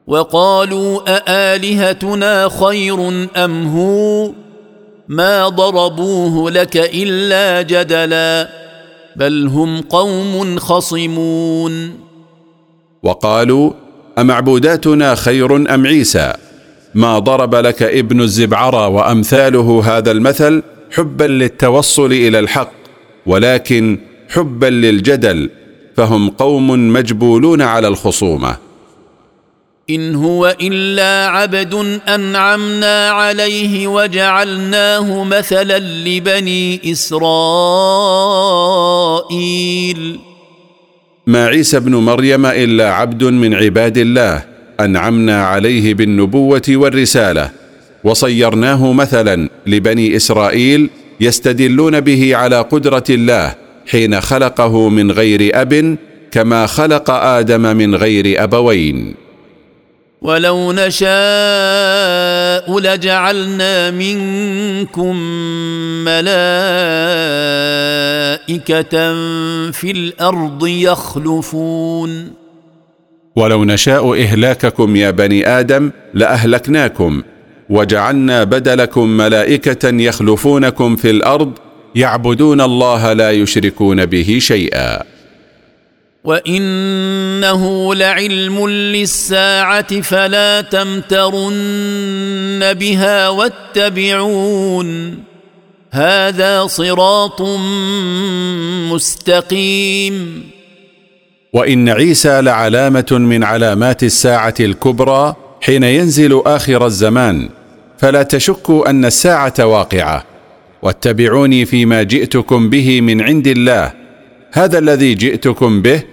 وقالوا 0.07 1.01
أآلهتنا 1.07 2.49
خير 2.49 3.27
أم 3.37 3.67
هو؟ 3.67 4.31
ما 5.07 5.49
ضربوه 5.49 6.51
لك 6.51 6.77
إلا 6.77 7.61
جدلا 7.61 8.49
بل 9.15 9.47
هم 9.47 9.81
قوم 9.81 10.59
خصمون. 10.59 11.99
وقالوا 13.03 13.71
أمعبوداتنا 14.17 15.15
خير 15.15 15.55
أم 15.55 15.87
عيسى؟ 15.87 16.33
ما 16.95 17.19
ضرب 17.19 17.55
لك 17.55 17.83
ابن 17.83 18.21
الزبعرى 18.21 18.85
وأمثاله 18.87 19.81
هذا 19.85 20.11
المثل 20.11 20.63
حبا 20.91 21.23
للتوصل 21.23 22.11
إلى 22.11 22.39
الحق 22.39 22.71
ولكن 23.25 23.99
حبا 24.29 24.65
للجدل 24.65 25.49
فهم 25.97 26.29
قوم 26.29 26.93
مجبولون 26.93 27.61
على 27.61 27.87
الخصومة. 27.87 28.70
إن 29.95 30.15
هو 30.15 30.55
إلا 30.61 31.27
عبد 31.29 31.99
أنعمنا 32.07 33.09
عليه 33.09 33.87
وجعلناه 33.87 35.23
مثلا 35.23 35.79
لبني 35.79 36.91
إسرائيل. 36.91 37.21
ما 41.27 41.47
عيسى 41.47 41.77
ابن 41.77 41.95
مريم 41.95 42.45
إلا 42.45 42.93
عبد 42.93 43.23
من 43.23 43.53
عباد 43.53 43.97
الله 43.97 44.43
أنعمنا 44.79 45.45
عليه 45.45 45.93
بالنبوة 45.93 46.61
والرسالة 46.69 47.51
وصيرناه 48.03 48.93
مثلا 48.93 49.49
لبني 49.67 50.15
إسرائيل 50.15 50.89
يستدلون 51.19 51.99
به 51.99 52.35
على 52.35 52.61
قدرة 52.61 53.03
الله 53.09 53.55
حين 53.87 54.21
خلقه 54.21 54.89
من 54.89 55.11
غير 55.11 55.61
أب 55.61 55.97
كما 56.31 56.65
خلق 56.65 57.11
آدم 57.11 57.77
من 57.77 57.95
غير 57.95 58.43
أبوين. 58.43 59.20
ولو 60.23 60.71
نشاء 60.71 61.11
لجعلنا 62.79 63.91
منكم 63.91 65.15
ملائكه 66.05 66.41
في 69.71 69.91
الأرض 69.91 70.67
يخلفون 70.67 72.31
ولو 73.35 73.63
نشاء 73.65 74.13
اهلاككم 74.21 74.95
يا 74.95 75.11
بني 75.11 75.47
آدم 75.47 75.91
لاهلكناكم 76.13 77.23
وجعلنا 77.69 78.43
بدلكم 78.43 79.07
ملائكه 79.07 79.89
يخلفونكم 79.89 80.95
في 80.95 81.09
الأرض 81.09 81.51
يعبدون 81.95 82.61
الله 82.61 83.13
لا 83.13 83.31
يشركون 83.31 84.05
به 84.05 84.37
شيئا 84.41 85.03
وانه 86.23 87.95
لعلم 87.95 88.67
للساعه 88.67 90.01
فلا 90.01 90.61
تمترن 90.61 91.53
بها 92.73 93.29
واتبعون 93.29 95.19
هذا 95.91 96.67
صراط 96.67 97.41
مستقيم 98.91 100.43
وان 101.53 101.89
عيسى 101.89 102.41
لعلامه 102.41 103.07
من 103.11 103.43
علامات 103.43 104.03
الساعة 104.03 104.53
الكبرى 104.59 105.35
حين 105.61 105.83
ينزل 105.83 106.41
اخر 106.45 106.85
الزمان. 106.85 107.49
فلا 107.97 108.23
تشكوا 108.23 108.89
ان 108.89 109.05
الساعة 109.05 109.53
واقعه. 109.59 110.23
واتبعوني 110.81 111.65
فيما 111.65 112.03
جئتكم 112.03 112.69
به 112.69 113.01
من 113.01 113.21
عند 113.21 113.47
الله. 113.47 113.93
هذا 114.51 114.79
الذي 114.79 115.13
جئتكم 115.13 115.81
به 115.81 116.03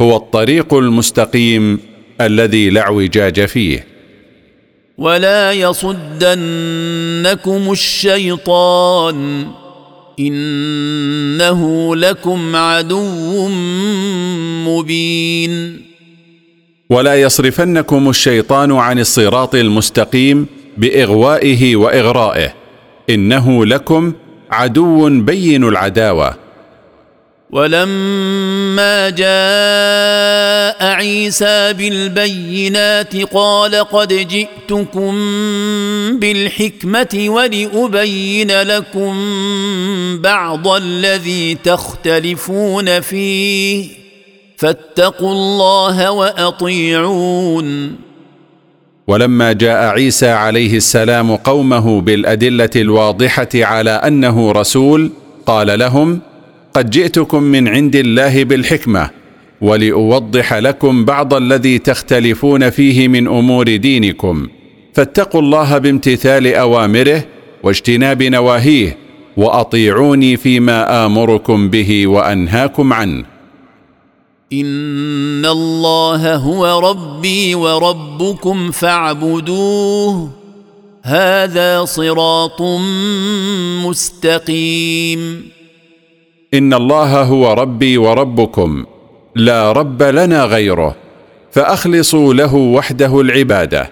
هو 0.00 0.16
الطريق 0.16 0.74
المستقيم 0.74 1.78
الذي 2.20 2.70
لا 2.70 2.80
اعوجاج 2.80 3.44
فيه. 3.44 3.86
ولا 4.98 5.52
يصدنكم 5.52 6.12
الشيطان 7.72 9.46
انه 10.20 11.96
لكم 11.96 12.56
عدو 12.56 13.48
مبين. 14.66 15.82
ولا 16.90 17.20
يصرفنكم 17.20 18.08
الشيطان 18.08 18.72
عن 18.72 18.98
الصراط 18.98 19.54
المستقيم 19.54 20.46
باغوائه 20.76 21.76
واغرائه. 21.76 22.54
انه 23.10 23.66
لكم 23.66 24.12
عدو 24.50 25.20
بين 25.20 25.64
العداوه. 25.64 26.45
ولما 27.50 29.10
جاء 29.10 30.92
عيسى 30.92 31.72
بالبينات 31.72 33.16
قال 33.16 33.74
قد 33.74 34.12
جئتكم 34.12 35.14
بالحكمة 36.18 37.24
ولأبين 37.28 38.62
لكم 38.62 39.14
بعض 40.22 40.68
الذي 40.68 41.54
تختلفون 41.54 43.00
فيه. 43.00 43.88
فاتقوا 44.56 45.32
الله 45.32 46.10
وأطيعون. 46.10 47.96
ولما 49.06 49.52
جاء 49.52 49.84
عيسى 49.84 50.28
عليه 50.28 50.76
السلام 50.76 51.36
قومه 51.36 52.00
بالأدلة 52.00 52.70
الواضحة 52.76 53.48
على 53.54 53.90
أنه 53.90 54.52
رسول 54.52 55.10
قال 55.46 55.78
لهم 55.78 56.20
قد 56.76 56.90
جئتكم 56.90 57.42
من 57.42 57.68
عند 57.68 57.96
الله 57.96 58.44
بالحكمة 58.44 59.10
ولأوضح 59.60 60.54
لكم 60.54 61.04
بعض 61.04 61.34
الذي 61.34 61.78
تختلفون 61.78 62.70
فيه 62.70 63.08
من 63.08 63.26
أمور 63.26 63.76
دينكم. 63.76 64.48
فاتقوا 64.94 65.40
الله 65.40 65.78
بامتثال 65.78 66.54
أوامره 66.54 67.24
واجتناب 67.62 68.22
نواهيه 68.22 68.96
وأطيعوني 69.36 70.36
فيما 70.36 71.06
آمركم 71.06 71.70
به 71.70 72.06
وأنهاكم 72.06 72.92
عنه. 72.92 73.24
إن 74.52 75.46
الله 75.46 76.36
هو 76.36 76.90
ربي 76.90 77.54
وربكم 77.54 78.70
فاعبدوه 78.70 80.30
هذا 81.02 81.84
صراط 81.84 82.62
مستقيم. 83.86 85.55
ان 86.54 86.74
الله 86.74 87.22
هو 87.22 87.52
ربي 87.52 87.98
وربكم 87.98 88.86
لا 89.36 89.72
رب 89.72 90.02
لنا 90.02 90.44
غيره 90.44 90.96
فاخلصوا 91.52 92.34
له 92.34 92.54
وحده 92.54 93.20
العباده. 93.20 93.90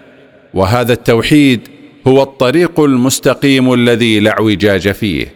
وهذا 0.54 0.92
التوحيد 0.92 1.68
هو 2.06 2.22
الطريق 2.22 2.80
المستقيم 2.80 3.72
الذي 3.72 4.20
لا 4.20 4.30
اعوجاج 4.30 4.90
فيه. 4.92 5.34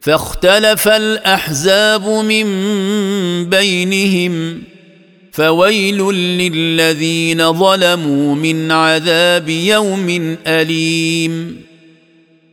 فاختلف 0.00 0.88
الأحزاب 0.88 2.08
من 2.08 2.44
بينهم 3.50 4.62
فويل 5.32 5.98
للذين 6.14 7.52
ظلموا 7.52 8.34
من 8.34 8.72
عذاب 8.72 9.48
يوم 9.48 10.36
أليم. 10.46 11.60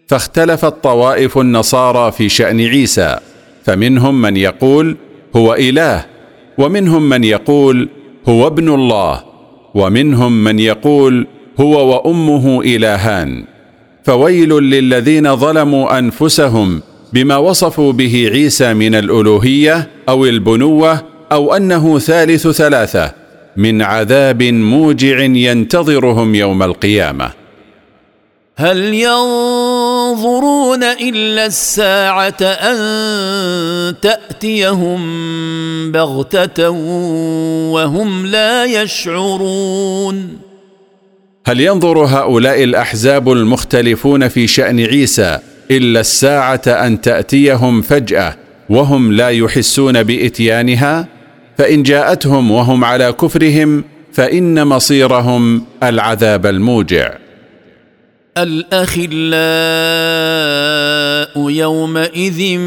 فاختلفت 0.07 0.83
طوائف 0.83 1.37
النصارى 1.37 2.11
في 2.11 2.29
شأن 2.29 2.61
عيسى. 2.61 3.19
فمنهم 3.69 4.21
من 4.21 4.37
يقول 4.37 4.95
هو 5.35 5.53
إله 5.53 6.05
ومنهم 6.57 7.09
من 7.09 7.23
يقول 7.23 7.89
هو 8.29 8.47
ابن 8.47 8.69
الله 8.69 9.23
ومنهم 9.75 10.43
من 10.43 10.59
يقول 10.59 11.27
هو 11.59 11.89
وأمه 11.89 12.61
إلهان. 12.61 13.45
فويل 14.03 14.49
للذين 14.49 15.35
ظلموا 15.35 15.99
أنفسهم 15.99 16.81
بما 17.13 17.37
وصفوا 17.37 17.91
به 17.91 18.29
عيسى 18.33 18.73
من 18.73 18.95
الألوهية 18.95 19.87
أو 20.09 20.25
البنوة 20.25 21.01
أو 21.31 21.53
أنه 21.53 21.99
ثالث 21.99 22.47
ثلاثة 22.47 23.11
من 23.57 23.81
عذاب 23.81 24.43
موجع 24.43 25.19
ينتظرهم 25.19 26.35
يوم 26.35 26.63
القيامة. 26.63 27.31
هل 28.55 28.93
ينظرون 30.09 30.83
إلا 30.83 31.45
الساعة 31.45 32.41
أن 32.41 33.95
تأتيهم 34.01 35.01
بغتة 35.91 36.69
وهم 37.69 38.25
لا 38.25 38.65
يشعرون. 38.65 40.37
هل 41.45 41.61
ينظر 41.61 41.97
هؤلاء 42.05 42.63
الأحزاب 42.63 43.31
المختلفون 43.31 44.27
في 44.27 44.47
شأن 44.47 44.79
عيسى 44.79 45.39
إلا 45.71 45.99
الساعة 45.99 46.61
أن 46.67 47.01
تأتيهم 47.01 47.81
فجأة 47.81 48.35
وهم 48.69 49.11
لا 49.11 49.29
يحسون 49.29 50.03
بإتيانها؟ 50.03 51.07
فإن 51.57 51.83
جاءتهم 51.83 52.51
وهم 52.51 52.83
على 52.83 53.11
كفرهم 53.11 53.83
فإن 54.13 54.67
مصيرهم 54.67 55.63
العذاب 55.83 56.45
الموجع. 56.45 57.28
الأخلاء 58.37 59.09
يومئذ 61.49 62.59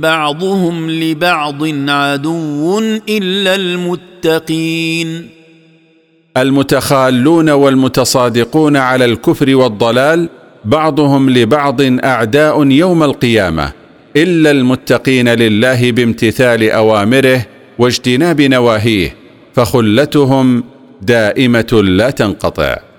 بعضهم 0.00 0.90
لبعض 0.90 1.62
عدو 1.88 2.78
إلا 3.08 3.54
المتقين. 3.54 5.28
المتخالون 6.36 7.50
والمتصادقون 7.50 8.76
على 8.76 9.04
الكفر 9.04 9.54
والضلال 9.56 10.28
بعضهم 10.64 11.30
لبعض 11.30 11.80
أعداء 12.04 12.66
يوم 12.66 13.02
القيامة 13.02 13.72
إلا 14.16 14.50
المتقين 14.50 15.28
لله 15.28 15.92
بامتثال 15.92 16.70
أوامره 16.70 17.46
واجتناب 17.78 18.40
نواهيه 18.40 19.14
فخلتهم 19.54 20.64
دائمة 21.02 21.82
لا 21.84 22.10
تنقطع. 22.10 22.93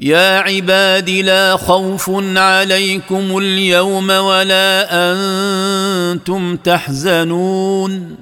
يا 0.00 0.38
عباد 0.38 1.10
لا 1.10 1.56
خوف 1.56 2.10
عليكم 2.36 3.38
اليوم 3.38 4.10
ولا 4.10 4.88
أنتم 4.90 6.56
تحزنون. 6.56 8.16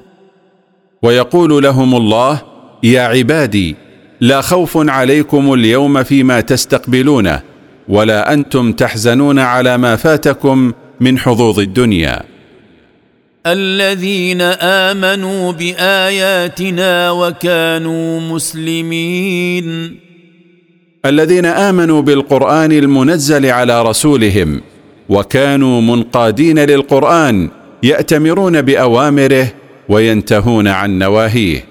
ويقول 1.02 1.62
لهم 1.62 1.96
الله 1.96 2.42
يا 2.82 3.02
عبادي 3.02 3.76
لا 4.20 4.40
خوف 4.40 4.78
عليكم 4.88 5.54
اليوم 5.54 6.02
فيما 6.02 6.40
تستقبلونه 6.40 7.40
ولا 7.88 8.32
أنتم 8.32 8.72
تحزنون 8.72 9.38
على 9.38 9.78
ما 9.78 9.96
فاتكم 9.96 10.72
من 11.00 11.18
حظوظ 11.18 11.58
الدنيا. 11.60 12.22
الذين 13.46 14.40
آمنوا 14.60 15.52
بآياتنا 15.52 17.10
وكانوا 17.10 18.20
مسلمين. 18.20 19.98
الذين 21.06 21.46
آمنوا 21.46 22.02
بالقرآن 22.02 22.72
المنزل 22.72 23.46
على 23.46 23.82
رسولهم 23.82 24.60
وكانوا 25.08 25.80
منقادين 25.80 26.58
للقرآن 26.58 27.48
يأتمرون 27.82 28.62
بأوامره 28.62 29.52
وينتهون 29.88 30.68
عن 30.68 30.98
نواهيه. 30.98 31.64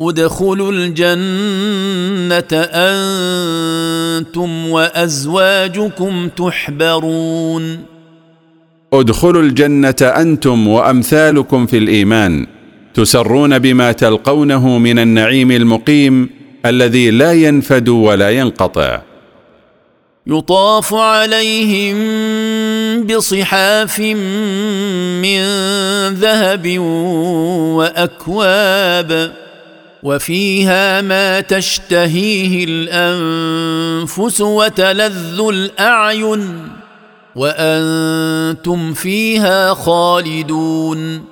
ادخلوا 0.00 0.72
الجنة 0.72 2.62
أنتم 2.74 4.68
وأزواجكم 4.68 6.28
تحبرون. 6.36 7.78
ادخلوا 8.92 9.42
الجنة 9.42 9.96
أنتم 10.02 10.68
وأمثالكم 10.68 11.66
في 11.66 11.78
الإيمان 11.78 12.46
تسرون 12.94 13.58
بما 13.58 13.92
تلقونه 13.92 14.78
من 14.78 14.98
النعيم 14.98 15.50
المقيم 15.50 16.41
الذي 16.66 17.10
لا 17.10 17.32
ينفد 17.32 17.88
ولا 17.88 18.30
ينقطع. 18.30 19.02
يطاف 20.26 20.94
عليهم 20.94 21.96
بصحاف 23.06 24.00
من 25.20 25.42
ذهب 26.08 26.78
وأكواب 27.78 29.32
وفيها 30.02 31.00
ما 31.00 31.40
تشتهيه 31.40 32.64
الأنفس 32.68 34.40
وتلذ 34.40 35.40
الأعين 35.40 36.68
وأنتم 37.36 38.92
فيها 38.94 39.74
خالدون. 39.74 41.24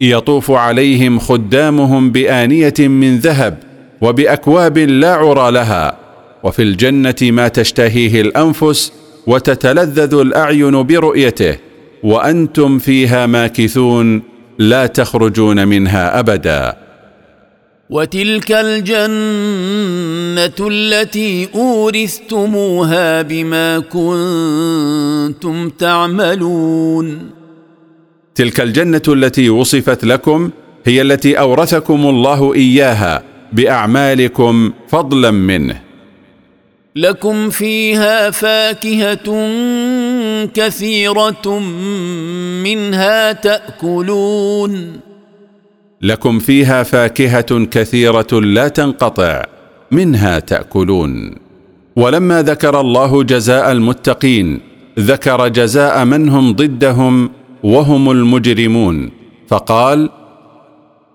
يطوف 0.00 0.50
عليهم 0.50 1.18
خدامهم 1.18 2.12
بآنية 2.12 2.74
من 2.78 3.18
ذهب 3.18 3.69
وبأكواب 4.00 4.78
لا 4.78 5.14
عرى 5.14 5.50
لها 5.50 5.96
وفي 6.42 6.62
الجنة 6.62 7.14
ما 7.22 7.48
تشتهيه 7.48 8.20
الأنفس 8.20 8.92
وتتلذذ 9.26 10.14
الأعين 10.14 10.82
برؤيته 10.82 11.56
وأنتم 12.02 12.78
فيها 12.78 13.26
ماكثون 13.26 14.22
لا 14.58 14.86
تخرجون 14.86 15.68
منها 15.68 16.18
أبدا. 16.18 16.76
وتلك 17.90 18.52
الجنة 18.52 19.10
التي 20.60 21.48
أورثتموها 21.54 23.22
بما 23.22 23.78
كنتم 23.78 25.70
تعملون. 25.70 27.30
تلك 28.34 28.60
الجنة 28.60 29.02
التي 29.08 29.50
وصفت 29.50 30.04
لكم 30.04 30.50
هي 30.84 31.02
التي 31.02 31.38
أورثكم 31.38 32.06
الله 32.06 32.54
إياها 32.54 33.29
بأعمالكم 33.52 34.72
فضلا 34.88 35.30
منه. 35.30 35.80
لكم 36.96 37.50
فيها 37.50 38.30
فاكهة 38.30 39.28
كثيرة 40.54 41.58
منها 42.64 43.32
تأكلون. 43.32 45.00
لكم 46.02 46.38
فيها 46.38 46.82
فاكهة 46.82 47.64
كثيرة 47.64 48.40
لا 48.40 48.68
تنقطع 48.68 49.44
منها 49.90 50.38
تأكلون. 50.38 51.34
ولما 51.96 52.42
ذكر 52.42 52.80
الله 52.80 53.22
جزاء 53.22 53.72
المتقين 53.72 54.60
ذكر 54.98 55.48
جزاء 55.48 56.04
من 56.04 56.28
هم 56.28 56.52
ضدهم 56.52 57.30
وهم 57.62 58.10
المجرمون 58.10 59.10
فقال 59.48 60.10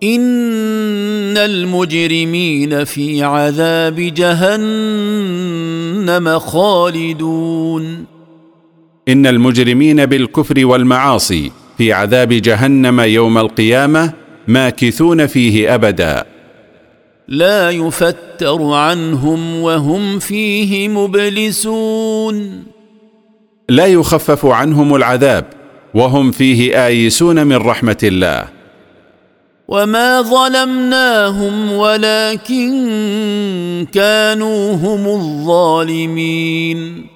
ان 0.04 1.38
المجرمين 1.38 2.84
في 2.84 3.24
عذاب 3.24 3.96
جهنم 3.96 5.20
خالدون 6.40 8.06
ان 9.08 9.28
المجرمين 9.28 10.06
بالكفر 10.06 10.66
والمعاصي 10.66 11.52
في 11.78 11.94
عذاب 11.94 12.30
جهنم 12.30 13.00
يوم 13.00 13.38
القيامه 13.38 14.14
ماكثون 14.48 15.28
فيه 15.28 15.76
ابدا. 15.76 16.26
لا 17.28 17.70
يفتر 17.70 18.64
عنهم 18.64 19.56
وهم 19.62 20.20
فيه 20.20 20.88
مبلسون. 20.88 22.64
لا 23.70 23.86
يخفف 23.86 24.46
عنهم 24.46 24.96
العذاب 24.96 25.46
وهم 25.94 26.32
فيه 26.32 26.86
ايسون 26.86 27.48
من 27.48 27.56
رحمه 27.56 27.98
الله. 28.04 28.55
وما 29.68 30.22
ظلمناهم 30.22 31.72
ولكن 31.72 32.72
كانوا 33.94 34.74
هم 34.74 35.08
الظالمين 35.08 37.08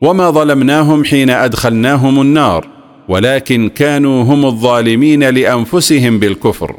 وما 0.00 0.30
ظلمناهم 0.30 1.04
حين 1.04 1.30
ادخلناهم 1.30 2.20
النار 2.20 2.68
ولكن 3.08 3.68
كانوا 3.68 4.22
هم 4.22 4.46
الظالمين 4.46 5.24
لانفسهم 5.24 6.18
بالكفر. 6.18 6.76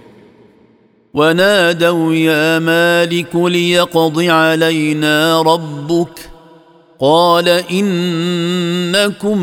ونادوا 1.14 2.14
يا 2.14 2.60
مالك 2.60 3.36
ليقض 3.36 4.22
علينا 4.22 5.42
ربك 5.42 6.30
قال 7.00 7.50
انكم 7.72 9.42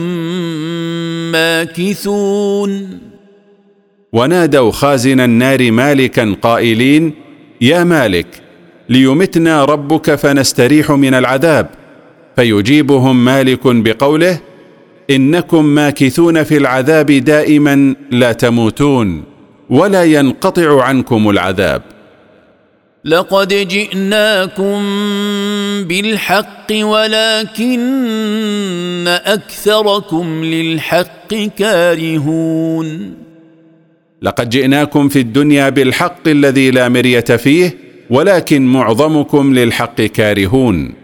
ماكثون. 1.33 2.99
ونادوا 4.15 4.73
خازن 4.73 5.21
النار 5.21 5.71
مالكا 5.71 6.37
قائلين 6.43 7.13
يا 7.61 7.85
مالك 7.85 8.27
ليمتنا 8.89 9.65
ربك 9.65 10.15
فنستريح 10.15 10.91
من 10.91 11.15
العذاب. 11.15 11.71
فيجيبهم 12.37 13.25
مالك 13.25 13.61
بقوله 13.65 14.41
إنكم 15.11 15.65
ماكثون 15.65 16.43
في 16.43 16.57
العذاب 16.57 17.07
دائما 17.07 17.95
لا 18.11 18.33
تموتون 18.33 19.25
ولا 19.71 20.05
ينقطع 20.05 20.83
عنكم 20.83 21.31
العذاب. 21.31 21.83
لقد 23.05 23.49
جئناكم 23.49 24.83
بالحق 25.89 26.73
ولكن 26.73 27.85
أكثركم 29.09 30.45
للحق 30.45 31.35
كارهون. 31.59 33.24
لقد 34.25 34.49
جئناكم 34.51 35.09
في 35.09 35.19
الدنيا 35.19 35.69
بالحق 35.69 36.29
الذي 36.29 36.71
لا 36.71 36.89
مرية 36.89 37.21
فيه 37.21 37.77
ولكن 38.11 38.67
معظمكم 38.67 39.55
للحق 39.55 40.01
كارهون. 40.01 40.95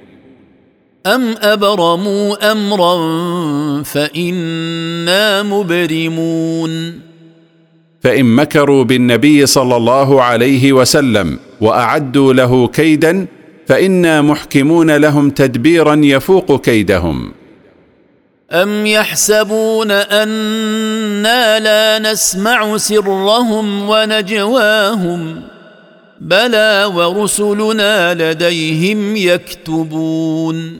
أم 1.06 1.34
أبرموا 1.42 2.52
أمرا 2.52 2.94
فإنا 3.82 5.42
مبرمون. 5.42 7.00
فإن 8.02 8.24
مكروا 8.24 8.84
بالنبي 8.84 9.46
صلى 9.46 9.76
الله 9.76 10.22
عليه 10.22 10.72
وسلم 10.72 11.38
وأعدوا 11.60 12.32
له 12.32 12.68
كيدا 12.68 13.26
فإنا 13.66 14.22
محكمون 14.22 14.96
لهم 14.96 15.30
تدبيرا 15.30 16.00
يفوق 16.04 16.60
كيدهم. 16.60 17.32
ام 18.52 18.86
يحسبون 18.86 19.90
أنا 19.90 21.58
لا 21.58 22.12
نسمع 22.12 22.76
سرهم 22.76 23.88
ونجواهم 23.88 25.42
بلى 26.20 26.90
ورسلنا 26.94 28.14
لديهم 28.14 29.16
يكتبون 29.16 30.78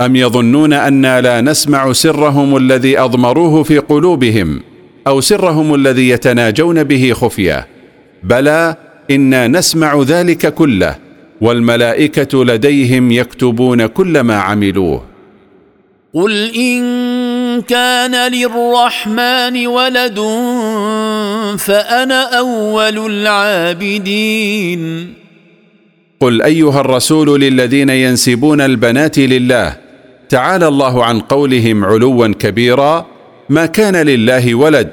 ام 0.00 0.16
يظنون 0.16 0.72
أنا 0.72 1.20
لا 1.20 1.40
نسمع 1.40 1.92
سرهم 1.92 2.56
الذي 2.56 2.98
اضمروه 2.98 3.62
في 3.62 3.78
قلوبهم 3.78 4.60
أو 5.06 5.20
سرهم 5.20 5.74
الذي 5.74 6.08
يتناجون 6.08 6.84
به 6.84 7.12
خفيه 7.12 7.66
بلى 8.22 8.76
أنا 9.10 9.48
نسمع 9.48 10.02
ذلك 10.02 10.54
كله 10.54 10.96
والملائكه 11.40 12.44
لديهم 12.44 13.10
يكتبون 13.10 13.86
كل 13.86 14.20
ما 14.20 14.36
عملوه 14.36 15.17
قل 16.18 16.54
ان 16.54 16.82
كان 17.62 18.32
للرحمن 18.32 19.66
ولد 19.66 20.18
فانا 21.58 22.38
اول 22.38 23.12
العابدين 23.12 25.14
قل 26.20 26.42
ايها 26.42 26.80
الرسول 26.80 27.40
للذين 27.40 27.90
ينسبون 27.90 28.60
البنات 28.60 29.18
لله 29.18 29.76
تعالى 30.28 30.68
الله 30.68 31.04
عن 31.04 31.20
قولهم 31.20 31.84
علوا 31.84 32.26
كبيرا 32.26 33.06
ما 33.48 33.66
كان 33.66 33.96
لله 33.96 34.54
ولد 34.54 34.88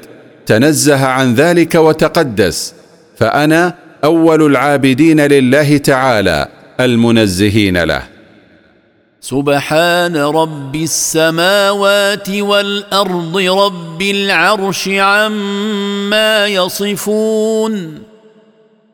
تنزه 0.46 1.06
عن 1.06 1.34
ذلك 1.34 1.74
وتقدس 1.74 2.74
فانا 3.16 3.74
اول 4.04 4.46
العابدين 4.46 5.20
لله 5.20 5.76
تعالى 5.76 6.48
المنزهين 6.80 7.84
له 7.84 8.15
سبحان 9.30 10.16
رب 10.16 10.74
السماوات 10.74 12.30
والأرض 12.30 13.36
رب 13.36 14.02
العرش 14.02 14.88
عما 14.88 16.46
يصفون. 16.46 18.02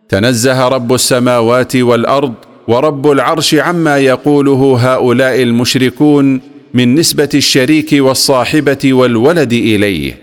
تنزه 0.08 0.68
رب 0.68 0.94
السماوات 0.94 1.76
والأرض 1.76 2.34
ورب 2.68 3.10
العرش 3.10 3.54
عما 3.54 3.98
يقوله 3.98 4.76
هؤلاء 4.80 5.42
المشركون 5.42 6.40
من 6.74 6.94
نسبة 6.94 7.28
الشريك 7.34 7.88
والصاحبة 7.92 8.92
والولد 8.92 9.52
إليه. 9.52 10.21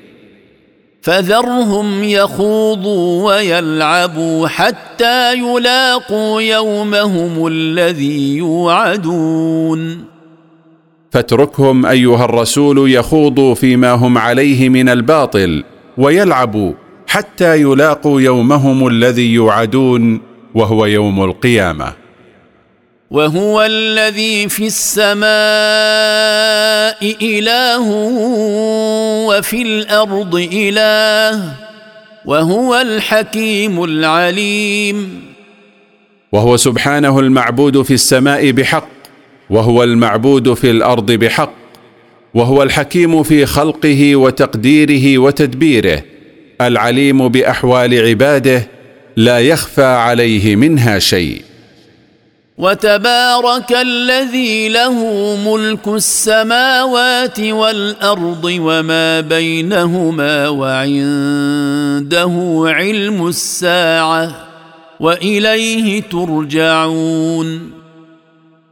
فذرهم 1.02 2.04
يخوضوا 2.04 3.28
ويلعبوا 3.28 4.48
حتى 4.48 5.34
يلاقوا 5.34 6.42
يومهم 6.42 7.48
الذي 7.48 8.38
يوعدون. 8.38 10.06
فاتركهم 11.12 11.86
أيها 11.86 12.26
الرسول 12.26 12.92
يخوضوا 12.92 13.56
فيما 13.56 13.92
هم 13.92 14.18
عليه 14.18 14.70
من 14.70 14.90
الباطل 14.90 15.64
ويلعبوا 15.98 16.74
حتى 17.08 17.62
يلاقوا 17.62 18.22
يومهم 18.22 18.88
الذي 18.88 19.34
يوعدون 19.34 20.22
وهو 20.56 20.86
يوم 20.86 21.24
القيامة. 21.24 21.99
وهو 23.12 23.62
الذي 23.62 24.50
في 24.50 24.68
السماء 24.68 25.26
إله 27.22 27.82
وفي 29.28 29.62
الأرض 29.62 30.36
إله 30.54 31.54
وهو 32.26 32.76
الحكيم 32.82 33.84
العليم. 33.84 35.22
وهو 36.32 36.58
سبحانه 36.58 37.20
المعبود 37.20 37.82
في 37.82 37.94
السماء 37.94 38.52
بحق 38.52 38.90
وهو 39.50 39.84
المعبود 39.84 40.54
في 40.54 40.72
الأرض 40.72 41.12
بحق 41.12 41.54
وهو 42.34 42.64
الحكيم 42.64 43.24
في 43.24 43.46
خلقه 43.46 44.16
وتقديره 44.16 45.18
وتدبيره 45.18 46.04
العليم 46.62 47.28
بأحوال 47.28 48.08
عباده 48.08 48.68
لا 49.16 49.40
يخفى 49.40 49.84
عليه 49.86 50.56
منها 50.56 51.00
شيء. 51.00 51.49
وتبارك 52.60 53.72
الذي 53.82 54.70
له 54.70 54.94
ملك 55.48 55.88
السماوات 55.88 57.40
والأرض 57.40 58.44
وما 58.46 59.22
بينهما 59.22 60.50
وعنده 60.50 62.34
علم 62.66 63.28
الساعة 63.28 64.32
وإليه 65.00 66.02
ترجعون. 66.02 67.72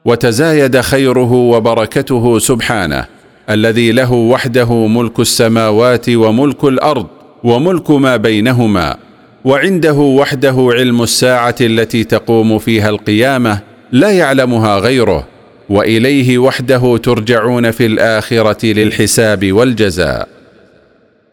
وتزايد 0.06 0.82
خيره 0.82 1.34
وبركته 1.34 2.40
سبحانه 2.40 3.06
الذي 3.50 3.92
له 3.92 4.14
وحده 4.14 4.88
ملك 4.88 5.20
السماوات 5.20 6.10
وملك 6.10 6.64
الأرض 6.64 7.08
وملك 7.44 7.92
ما 7.92 8.16
بينهما 8.16 8.98
وعنده 9.46 9.94
وحده 9.94 10.70
علم 10.72 11.04
الساعة 11.04 11.56
التي 11.62 12.04
تقوم 12.04 12.60
فيها 12.60 12.90
القيامة 12.90 13.67
لا 13.92 14.12
يعلمها 14.12 14.80
غيره 14.80 15.28
وإليه 15.70 16.38
وحده 16.38 16.98
ترجعون 16.98 17.72
في 17.72 17.86
الآخرة 17.86 18.66
للحساب 18.66 19.52
والجزاء. 19.52 20.28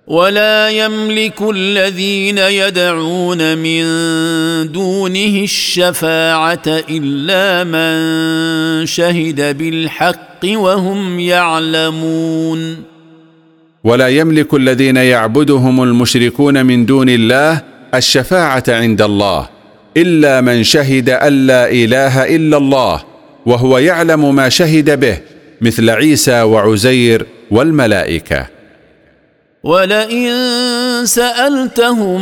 ولا 0.07 0.70
يملك 0.70 1.42
الذين 1.50 2.38
يدعون 2.38 3.59
من 3.59 3.82
دونه 4.72 5.42
الشفاعة 5.42 6.62
إلا 6.66 7.64
من 7.64 8.86
شهد 8.86 9.59
بالحق 9.59 10.44
وهم 10.44 11.20
يعلمون. 11.20 12.76
ولا 13.84 14.09
يملك 14.09 14.55
الذين 14.55 14.96
يعبدهم 14.96 15.82
المشركون 15.82 16.66
من 16.66 16.86
دون 16.86 17.09
الله 17.09 17.62
الشفاعة 17.94 18.64
عند 18.68 19.02
الله 19.02 19.53
إلا 19.97 20.40
من 20.40 20.64
شهد 20.64 21.11
أن 21.11 21.47
لا 21.47 21.70
إله 21.70 22.36
إلا 22.36 22.57
الله 22.57 23.03
وهو 23.47 23.78
يعلم 23.78 24.34
ما 24.34 24.49
شهد 24.49 25.01
به 25.01 25.18
مثل 25.61 25.90
عيسى 25.90 26.42
وعزير 26.42 27.26
والملائكة. 27.51 28.47
ولئن 29.64 30.30
سألتهم 31.05 32.20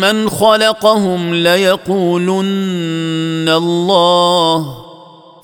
من 0.00 0.28
خلقهم 0.30 1.34
ليقولن 1.34 2.40
الله 3.48 4.76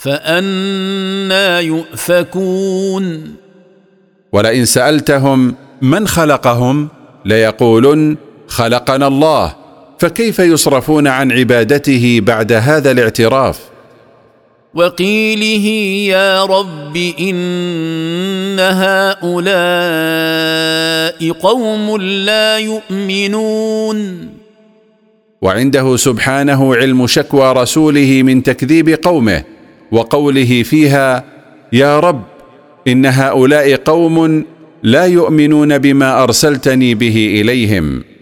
فأنا 0.00 1.60
يؤفكون. 1.60 3.34
ولئن 4.32 4.64
سألتهم 4.64 5.54
من 5.82 6.06
خلقهم 6.08 6.88
ليقولن 7.24 8.16
خلقنا 8.48 9.06
الله 9.06 9.65
فكيف 9.98 10.38
يصرفون 10.38 11.06
عن 11.06 11.32
عبادته 11.32 12.20
بعد 12.22 12.52
هذا 12.52 12.90
الاعتراف؟ 12.90 13.58
وقيله 14.74 15.66
يا 16.08 16.44
رب 16.44 16.96
إن 17.20 18.60
هؤلاء 18.60 19.56
قوم 21.32 22.00
لا 22.00 22.58
يؤمنون. 22.58 24.28
وعنده 25.42 25.96
سبحانه 25.96 26.76
علم 26.76 27.06
شكوى 27.06 27.52
رسوله 27.52 28.22
من 28.22 28.42
تكذيب 28.42 28.88
قومه 28.88 29.42
وقوله 29.92 30.62
فيها 30.62 31.24
يا 31.72 32.00
رب 32.00 32.22
إن 32.88 33.06
هؤلاء 33.06 33.74
قوم 33.76 34.44
لا 34.82 35.06
يؤمنون 35.06 35.78
بما 35.78 36.22
أرسلتني 36.22 36.94
به 36.94 37.40
إليهم. 37.40 38.15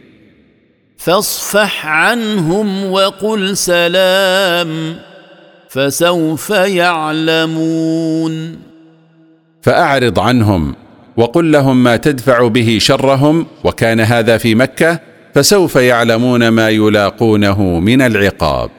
فاصفح 1.04 1.86
عنهم 1.86 2.90
وقل 2.92 3.56
سلام 3.56 4.96
فسوف 5.68 6.50
يعلمون. 6.50 8.32
فأعرض 9.62 10.18
عنهم 10.18 10.74
وقل 11.16 11.52
لهم 11.52 11.82
ما 11.82 11.96
تدفع 11.96 12.48
به 12.48 12.78
شرهم 12.80 13.46
وكان 13.64 14.00
هذا 14.00 14.38
في 14.38 14.54
مكة 14.54 15.00
فسوف 15.34 15.76
يعلمون 15.76 16.48
ما 16.48 16.68
يلاقونه 16.68 17.62
من 17.62 18.02
العقاب. 18.02 18.70